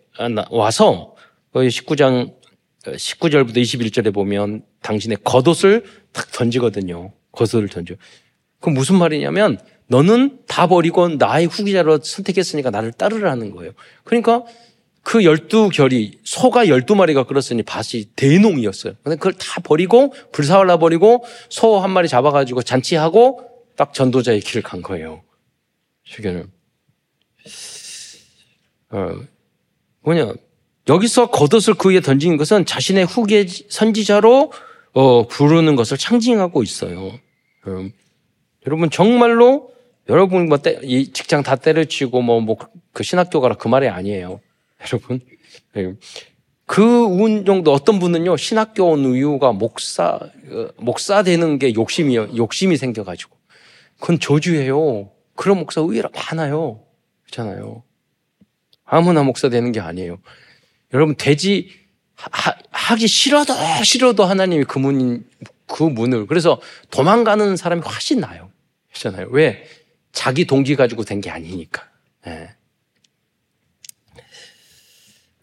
와서 0.52 1.17
19장 1.60 2.34
19절부터 2.86 3.58
21절에 3.58 4.14
보면 4.14 4.64
당신의 4.82 5.18
겉옷을 5.24 5.84
탁 6.14 6.32
던지거든요. 6.32 7.12
겉옷을 7.32 7.68
던져. 7.70 7.96
그 8.60 8.70
무슨 8.70 8.98
말이냐면 8.98 9.60
너는 9.88 10.40
다 10.48 10.68
버리고 10.68 11.08
나의 11.10 11.48
후기자로 11.48 12.00
선택했으니까 12.02 12.70
나를 12.72 12.92
따르라는 12.92 13.52
거예요. 13.52 13.74
그러니까 14.04 14.44
그 15.04 15.24
열두 15.24 15.70
결이 15.70 16.20
소가 16.24 16.68
열두 16.68 16.96
마리가 16.96 17.24
끌었으니 17.26 17.64
밭이 17.64 18.06
대농이었어요. 18.16 18.94
근데 19.04 19.16
그걸 19.16 19.34
다 19.34 19.62
버리고 19.62 20.14
불사올라 20.34 20.78
버리고 20.78 21.24
소 21.50 21.80
한 21.80 21.92
마리 21.92 22.08
잡아가지고 22.10 22.62
잔치하고 22.64 23.50
딱 23.78 23.94
전도자의 23.94 24.42
길을 24.42 24.64
간 24.64 24.82
거예요. 24.82 25.24
주교는 26.04 26.52
어, 28.90 29.16
뭐냐 30.02 30.34
여기서 30.90 31.28
겉옷을 31.32 31.74
그 31.76 31.90
위에 31.90 32.00
던진 32.00 32.38
것은 32.38 32.66
자신의 32.66 33.06
후계 33.06 33.46
선지자로 33.48 34.52
어, 34.94 35.28
부르는 35.28 35.76
것을 35.76 35.98
상징하고 35.98 36.64
있어요. 36.64 37.20
음, 37.68 37.92
여러분 38.66 38.90
정말로 38.90 39.72
여러분 40.10 40.48
뭐 40.48 40.58
때, 40.58 40.80
이 40.84 41.12
직장 41.12 41.44
다 41.44 41.56
때려치고 41.56 42.22
뭐 42.22 42.40
뭐 42.42 42.58
그 42.94 43.04
신학교 43.04 43.42
가라 43.42 43.56
그 43.56 43.68
말이 43.68 43.88
아니에요. 43.88 44.40
여러분 44.92 45.20
예. 45.76 45.94
그 46.66 47.44
정도 47.46 47.72
어떤 47.72 48.00
분은요 48.00 48.38
신학교 48.38 48.86
온 48.92 49.14
이유가 49.14 49.52
목사 49.52 50.20
어, 50.50 50.68
목사 50.78 51.22
되는 51.22 51.60
게 51.60 51.74
욕심이요 51.76 52.36
욕심이 52.36 52.76
생겨가지고 52.76 53.38
그건 54.00 54.20
저주예요. 54.20 55.12
그런 55.36 55.60
목사 55.60 55.82
의외로 55.82 56.10
많아요. 56.10 56.84
그렇잖아요. 57.26 57.84
아무나 58.84 59.22
목사 59.22 59.50
되는 59.50 59.72
게 59.72 59.80
아니에요. 59.80 60.18
여러분 60.94 61.16
되지 61.16 61.70
하, 62.16 62.96
기 62.96 63.08
싫어도 63.08 63.54
싫어도 63.84 64.26
하나님이 64.26 64.64
그 64.64 64.80
문, 64.80 65.28
그 65.68 65.84
문을 65.84 66.26
그래서 66.28 66.60
도망가는 66.90 67.56
사람이 67.58 67.82
훨씬 67.82 68.20
나요. 68.20 68.52
그렇잖아요. 68.90 69.28
왜? 69.32 69.68
자기 70.12 70.46
동기 70.46 70.76
가지고 70.76 71.04
된 71.04 71.22
게 71.22 71.30
아니니까. 71.30 71.88
네. 72.26 72.50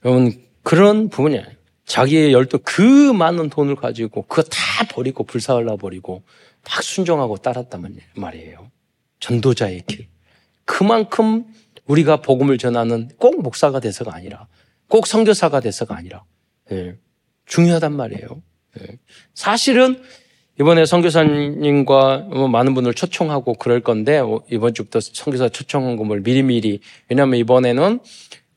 여러분, 0.04 0.44
그런 0.62 1.08
부분이 1.08 1.36
에요 1.36 1.44
자기의 1.86 2.32
열두 2.32 2.60
그 2.64 3.12
많은 3.12 3.50
돈을 3.50 3.76
가지고 3.76 4.22
그거 4.22 4.42
다 4.42 4.84
버리고 4.90 5.24
불사올라 5.24 5.76
버리고 5.76 6.24
막 6.64 6.82
순종하고 6.82 7.36
따랐단 7.36 8.00
말이에요. 8.16 8.70
전도자의 9.20 9.82
길. 9.86 10.08
그만큼 10.64 11.44
우리가 11.86 12.22
복음을 12.22 12.56
전하는 12.58 13.10
꼭 13.18 13.42
목사가 13.42 13.80
돼서가 13.80 14.14
아니라 14.14 14.48
꼭 14.88 15.06
선교사가 15.06 15.60
돼서가 15.60 15.96
아니라 15.96 16.24
예, 16.70 16.96
중요하단 17.46 17.94
말이에요. 17.94 18.42
예. 18.80 18.98
사실은 19.34 20.02
이번에 20.60 20.86
선교사님과 20.86 22.18
뭐 22.30 22.48
많은 22.48 22.74
분을 22.74 22.94
초청하고 22.94 23.54
그럴 23.54 23.80
건데 23.80 24.18
어, 24.18 24.42
이번 24.50 24.72
주부터 24.72 25.00
선교사 25.00 25.48
초청한 25.48 25.96
것을 25.96 26.20
미리미리 26.20 26.80
왜냐하면 27.08 27.40
이번에는 27.40 28.00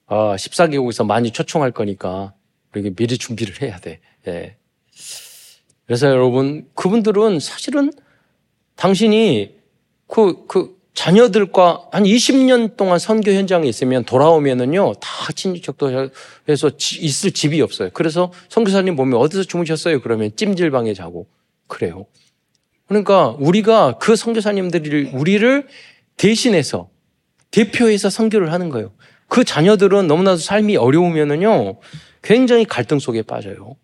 어, 0.08 0.36
14개국에서 0.36 1.06
많이 1.06 1.32
초청할 1.32 1.72
거니까 1.72 2.34
우리 2.74 2.94
미리 2.94 3.18
준비를 3.18 3.62
해야 3.62 3.78
돼. 3.80 4.00
예. 4.28 4.58
그래서 5.86 6.08
여러분 6.08 6.70
그분들은 6.76 7.40
사실은 7.40 7.92
당신이 8.76 9.56
그, 10.08 10.46
그 10.48 10.77
자녀들과 10.98 11.90
한 11.92 12.06
20년 12.06 12.76
동안 12.76 12.98
선교 12.98 13.32
현장에 13.32 13.68
있으면 13.68 14.04
돌아오면은요, 14.04 14.96
다 14.96 15.32
친척도 15.32 16.10
해서 16.50 16.72
있을 17.00 17.30
집이 17.30 17.62
없어요. 17.62 17.92
그래서 17.94 18.34
선교사님 18.50 18.96
보면 18.96 19.20
어디서 19.20 19.44
주무셨어요? 19.44 20.02
그러면 20.02 20.32
찜질방에 20.36 20.96
자고 20.96 21.28
그래요. 21.68 22.08
그러니까 22.88 23.36
우리가 23.38 24.00
그 24.00 24.16
선교사님들이 24.16 25.12
우리를 25.14 25.68
대신해서 26.18 26.90
대표해서 27.52 28.10
선교를 28.10 28.52
하는 28.52 28.70
거예요. 28.70 28.92
그 29.28 29.44
자녀들은 29.44 30.08
너무나도 30.08 30.38
삶이 30.38 30.78
어려우면은요, 30.78 31.80
굉장히 32.24 32.66
갈등 32.66 32.98
속에 32.98 33.22
빠져요. 33.22 33.76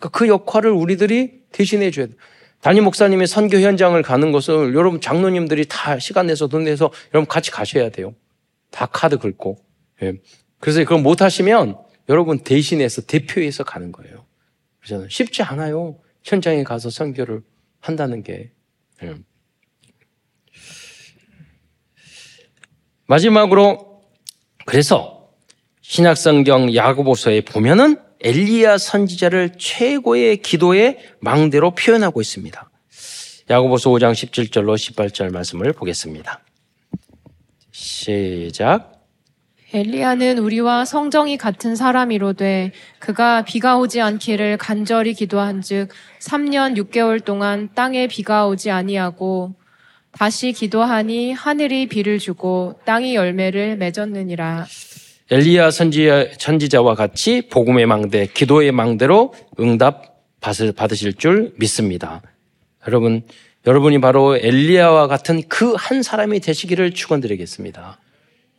그러니까 0.00 0.18
그 0.18 0.26
역할을 0.26 0.72
우리들이 0.72 1.42
대신해 1.52 1.92
줘야 1.92 2.06
돼요. 2.06 2.16
담임 2.60 2.84
목사님의 2.84 3.26
선교 3.26 3.58
현장을 3.58 4.00
가는 4.02 4.32
것을 4.32 4.74
여러분 4.74 5.00
장로님들이 5.00 5.66
다 5.68 5.98
시간 5.98 6.26
내서 6.26 6.46
돈 6.46 6.64
내서 6.64 6.92
여러분 7.14 7.26
같이 7.26 7.50
가셔야 7.50 7.90
돼요. 7.90 8.14
다 8.70 8.86
카드 8.86 9.18
긁고. 9.18 9.58
예. 10.02 10.14
그래서 10.58 10.80
그걸 10.80 11.00
못 11.00 11.22
하시면 11.22 11.78
여러분 12.08 12.38
대신해서 12.40 13.02
대표해서 13.02 13.64
가는 13.64 13.92
거예요. 13.92 14.26
그래서 14.80 15.08
쉽지 15.08 15.42
않아요. 15.42 15.98
현장에 16.22 16.62
가서 16.62 16.90
선교를 16.90 17.42
한다는 17.80 18.22
게. 18.22 18.52
예. 19.02 19.14
마지막으로 23.06 24.02
그래서 24.66 25.32
신약성경 25.80 26.74
야고보서에 26.74 27.40
보면은 27.40 28.09
엘리야 28.22 28.78
선지자를 28.78 29.52
최고의 29.58 30.38
기도의 30.42 30.98
망대로 31.20 31.74
표현하고 31.74 32.20
있습니다. 32.20 32.70
야고보서 33.48 33.90
5장 33.90 34.12
17절로 34.12 34.76
18절 34.76 35.32
말씀을 35.32 35.72
보겠습니다. 35.72 36.40
시작. 37.72 38.92
엘리야는 39.72 40.38
우리와 40.38 40.84
성정이 40.84 41.38
같은 41.38 41.76
사람이로되 41.76 42.72
그가 42.98 43.44
비가 43.44 43.78
오지 43.78 44.00
않기를 44.00 44.58
간절히 44.58 45.14
기도한즉 45.14 45.88
3년 46.20 46.76
6개월 46.76 47.24
동안 47.24 47.70
땅에 47.74 48.08
비가 48.08 48.48
오지 48.48 48.70
아니하고 48.70 49.54
다시 50.10 50.52
기도하니 50.52 51.32
하늘이 51.32 51.86
비를 51.86 52.18
주고 52.18 52.80
땅이 52.84 53.14
열매를 53.14 53.76
맺었느니라. 53.76 54.66
엘리야 55.30 55.70
선지자, 55.70 56.82
와 56.82 56.94
같이 56.96 57.42
복음의 57.42 57.86
망대, 57.86 58.26
기도의 58.26 58.72
망대로 58.72 59.32
응답 59.60 60.18
받으실 60.40 61.14
줄 61.14 61.52
믿습니다. 61.56 62.20
여러분, 62.88 63.22
여러분이 63.66 64.00
바로 64.00 64.36
엘리야와 64.36 65.06
같은 65.06 65.42
그 65.48 65.76
한 65.76 66.02
사람이 66.02 66.40
되시기를 66.40 66.92
축원드리겠습니다. 66.92 67.98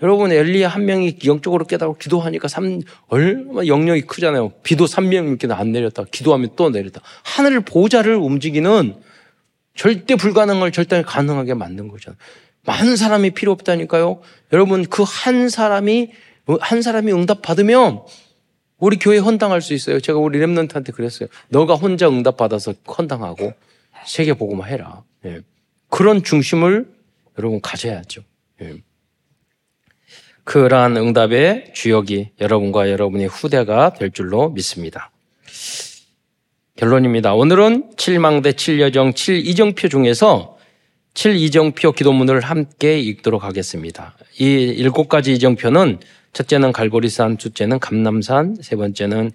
여러분 0.03 0.31
엘리야 0.31 0.67
한 0.67 0.85
명이 0.85 1.19
영적으로 1.25 1.65
깨닫고 1.65 1.97
기도하니까 1.97 2.47
삼 2.47 2.81
얼마나 3.07 3.67
영역이 3.67 4.01
크잖아요. 4.03 4.51
비도 4.63 4.85
3명 4.85 5.27
이렇게 5.27 5.47
안 5.53 5.71
내렸다. 5.71 6.05
기도하면 6.09 6.51
또 6.55 6.69
내렸다. 6.69 7.01
하늘 7.23 7.59
보좌를 7.59 8.15
움직이는 8.15 8.95
절대 9.75 10.15
불가능을 10.15 10.71
절대 10.71 11.03
가능하게 11.03 11.53
만든 11.53 11.87
거잖아요. 11.87 12.17
많은 12.65 12.95
사람이 12.95 13.31
필요 13.31 13.51
없다니까요. 13.51 14.21
여러분 14.53 14.85
그 14.85 15.03
한 15.03 15.49
사람이 15.49 16.09
어, 16.09 16.13
한 16.59 16.81
사람이 16.81 17.11
응답 17.11 17.41
받으면 17.41 18.01
우리 18.77 18.97
교회 18.97 19.17
헌당할 19.19 19.61
수 19.61 19.73
있어요. 19.73 19.99
제가 19.99 20.17
우리 20.19 20.39
랩런트한테 20.39 20.93
그랬어요. 20.93 21.29
너가 21.49 21.75
혼자 21.75 22.09
응답 22.09 22.37
받아서 22.37 22.73
헌당하고 22.87 23.53
세계 24.05 24.33
보고만 24.33 24.69
해라. 24.69 25.03
예. 25.25 25.41
그런 25.89 26.23
중심을 26.23 26.91
여러분 27.37 27.61
가져야죠. 27.61 28.23
예. 28.61 28.81
그러한 30.43 30.97
응답의 30.97 31.71
주역이 31.73 32.31
여러분과 32.41 32.89
여러분의 32.89 33.27
후대가 33.27 33.93
될 33.93 34.11
줄로 34.11 34.49
믿습니다. 34.49 35.11
결론입니다. 36.75 37.35
오늘은 37.35 37.91
7망대 37.95 38.53
7여정 38.53 39.13
7이정표 39.13 39.91
중에서 39.91 40.57
7이정표 41.13 41.95
기도문을 41.95 42.39
함께 42.39 42.99
읽도록 42.99 43.43
하겠습니다. 43.43 44.15
이 44.39 44.45
일곱 44.45 45.07
가지 45.07 45.33
이정표는 45.33 45.99
첫째는 46.33 46.71
갈보리산, 46.71 47.37
둘째는 47.37 47.79
감남산, 47.79 48.57
세 48.61 48.75
번째는 48.75 49.31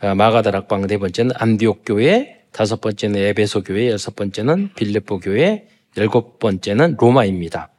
아, 0.00 0.14
마가다락방, 0.14 0.86
네 0.86 0.98
번째는 0.98 1.32
안디옥 1.34 1.82
교회, 1.86 2.40
다섯 2.52 2.80
번째는 2.80 3.18
에베소 3.20 3.62
교회, 3.62 3.90
여섯 3.90 4.14
번째는 4.14 4.70
빌레포 4.74 5.20
교회, 5.20 5.66
일곱 5.96 6.38
번째는 6.38 6.96
로마입니다. 6.98 7.70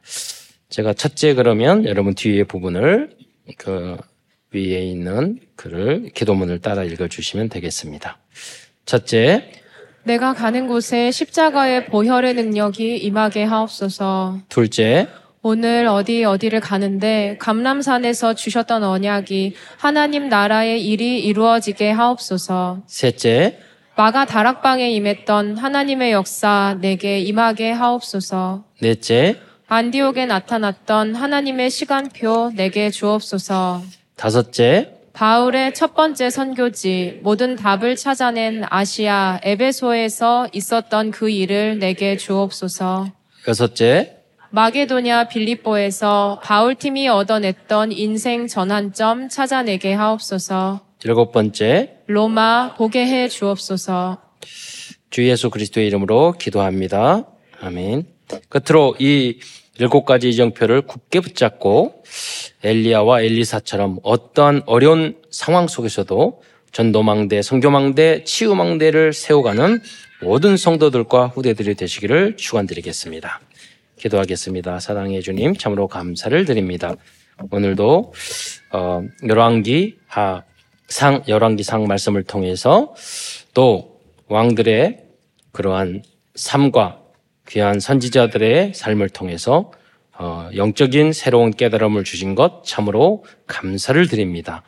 제가 0.68 0.94
첫째 0.94 1.34
그러면 1.34 1.84
여러분 1.84 2.14
뒤에 2.14 2.44
부분을 2.44 3.16
그 3.56 3.96
위에 4.52 4.84
있는 4.84 5.38
글을 5.54 6.10
기도문을 6.14 6.60
따라 6.60 6.82
읽어 6.82 7.08
주시면 7.08 7.48
되겠습니다. 7.48 8.18
첫째, 8.84 9.52
내가 10.04 10.34
가는 10.34 10.66
곳에 10.68 11.10
십자가의 11.10 11.86
보혈의 11.86 12.34
능력이 12.34 12.96
임하게 12.98 13.44
하옵소서. 13.44 14.40
둘째, 14.48 15.08
오늘 15.48 15.86
어디 15.86 16.24
어디를 16.24 16.58
가는데 16.58 17.36
감람산에서 17.38 18.34
주셨던 18.34 18.82
언약이 18.82 19.54
하나님 19.76 20.28
나라의 20.28 20.84
일이 20.84 21.20
이루어지게 21.20 21.88
하옵소서. 21.92 22.82
셋째, 22.88 23.56
마가 23.94 24.24
다락방에 24.24 24.90
임했던 24.90 25.56
하나님의 25.56 26.10
역사 26.10 26.76
내게 26.80 27.20
임하게 27.20 27.70
하옵소서. 27.70 28.64
넷째, 28.82 29.36
안디옥에 29.68 30.26
나타났던 30.26 31.14
하나님의 31.14 31.70
시간표 31.70 32.50
내게 32.56 32.90
주옵소서. 32.90 33.82
다섯째, 34.16 34.94
바울의 35.12 35.74
첫 35.74 35.94
번째 35.94 36.28
선교지 36.28 37.20
모든 37.22 37.54
답을 37.54 37.94
찾아낸 37.94 38.64
아시아 38.68 39.38
에베소에서 39.44 40.48
있었던 40.52 41.12
그 41.12 41.30
일을 41.30 41.78
내게 41.78 42.16
주옵소서. 42.16 43.12
여섯째, 43.46 44.15
마게도냐 44.50 45.28
빌립보에서 45.28 46.40
바울팀이 46.42 47.08
얻어냈던 47.08 47.92
인생 47.92 48.46
전환점 48.46 49.28
찾아내게 49.28 49.92
하옵소서. 49.92 50.80
일곱 51.04 51.32
번째, 51.32 51.98
로마 52.06 52.74
보게 52.74 53.06
해 53.06 53.28
주옵소서. 53.28 54.18
주 55.10 55.28
예수 55.28 55.50
그리스도의 55.50 55.86
이름으로 55.86 56.32
기도합니다. 56.32 57.26
아멘. 57.60 58.06
끝으로 58.48 58.96
이 58.98 59.38
일곱 59.78 60.04
가지 60.04 60.28
이정표를 60.30 60.82
굳게 60.82 61.20
붙잡고 61.20 62.02
엘리야와 62.64 63.22
엘리사처럼 63.22 63.98
어떠한 64.02 64.62
어려운 64.66 65.16
상황 65.30 65.68
속에서도 65.68 66.42
전도망대, 66.72 67.42
성교망대, 67.42 68.24
치유망대를 68.24 69.12
세워가는 69.12 69.80
모든 70.22 70.56
성도들과 70.56 71.28
후대들이 71.28 71.74
되시기를 71.74 72.36
축원드리겠습니다. 72.36 73.40
기도하겠습니다. 73.98 74.80
사랑해 74.80 75.20
주님, 75.20 75.56
참으로 75.56 75.88
감사를 75.88 76.44
드립니다. 76.44 76.94
오늘도 77.50 78.12
어, 78.72 79.02
열왕기 79.28 79.98
하 80.06 80.44
상 80.88 81.22
열왕기상 81.26 81.86
말씀을 81.86 82.22
통해서 82.22 82.94
또 83.54 84.00
왕들의 84.28 85.04
그러한 85.52 86.02
삶과 86.34 87.00
귀한 87.48 87.80
선지자들의 87.80 88.74
삶을 88.74 89.08
통해서 89.08 89.72
어, 90.18 90.48
영적인 90.54 91.12
새로운 91.12 91.50
깨달음을 91.50 92.04
주신 92.04 92.34
것 92.34 92.64
참으로 92.64 93.24
감사를 93.46 94.06
드립니다. 94.08 94.62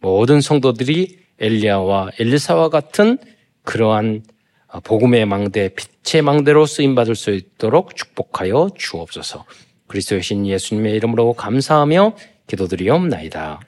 모든 0.00 0.40
성도들이 0.40 1.18
엘리야와 1.40 2.10
엘리사와 2.18 2.68
같은 2.68 3.18
그러한 3.64 4.22
어, 4.22 4.31
복음의 4.80 5.26
망대, 5.26 5.74
빛의 5.74 6.22
망대로 6.22 6.66
쓰임 6.66 6.94
받을 6.94 7.14
수 7.14 7.30
있도록 7.30 7.96
축복하여 7.96 8.70
주옵소서. 8.76 9.44
그리스도의 9.86 10.22
신 10.22 10.46
예수님의 10.46 10.94
이름으로 10.94 11.34
감사하며 11.34 12.16
기도드리옵나이다. 12.46 13.60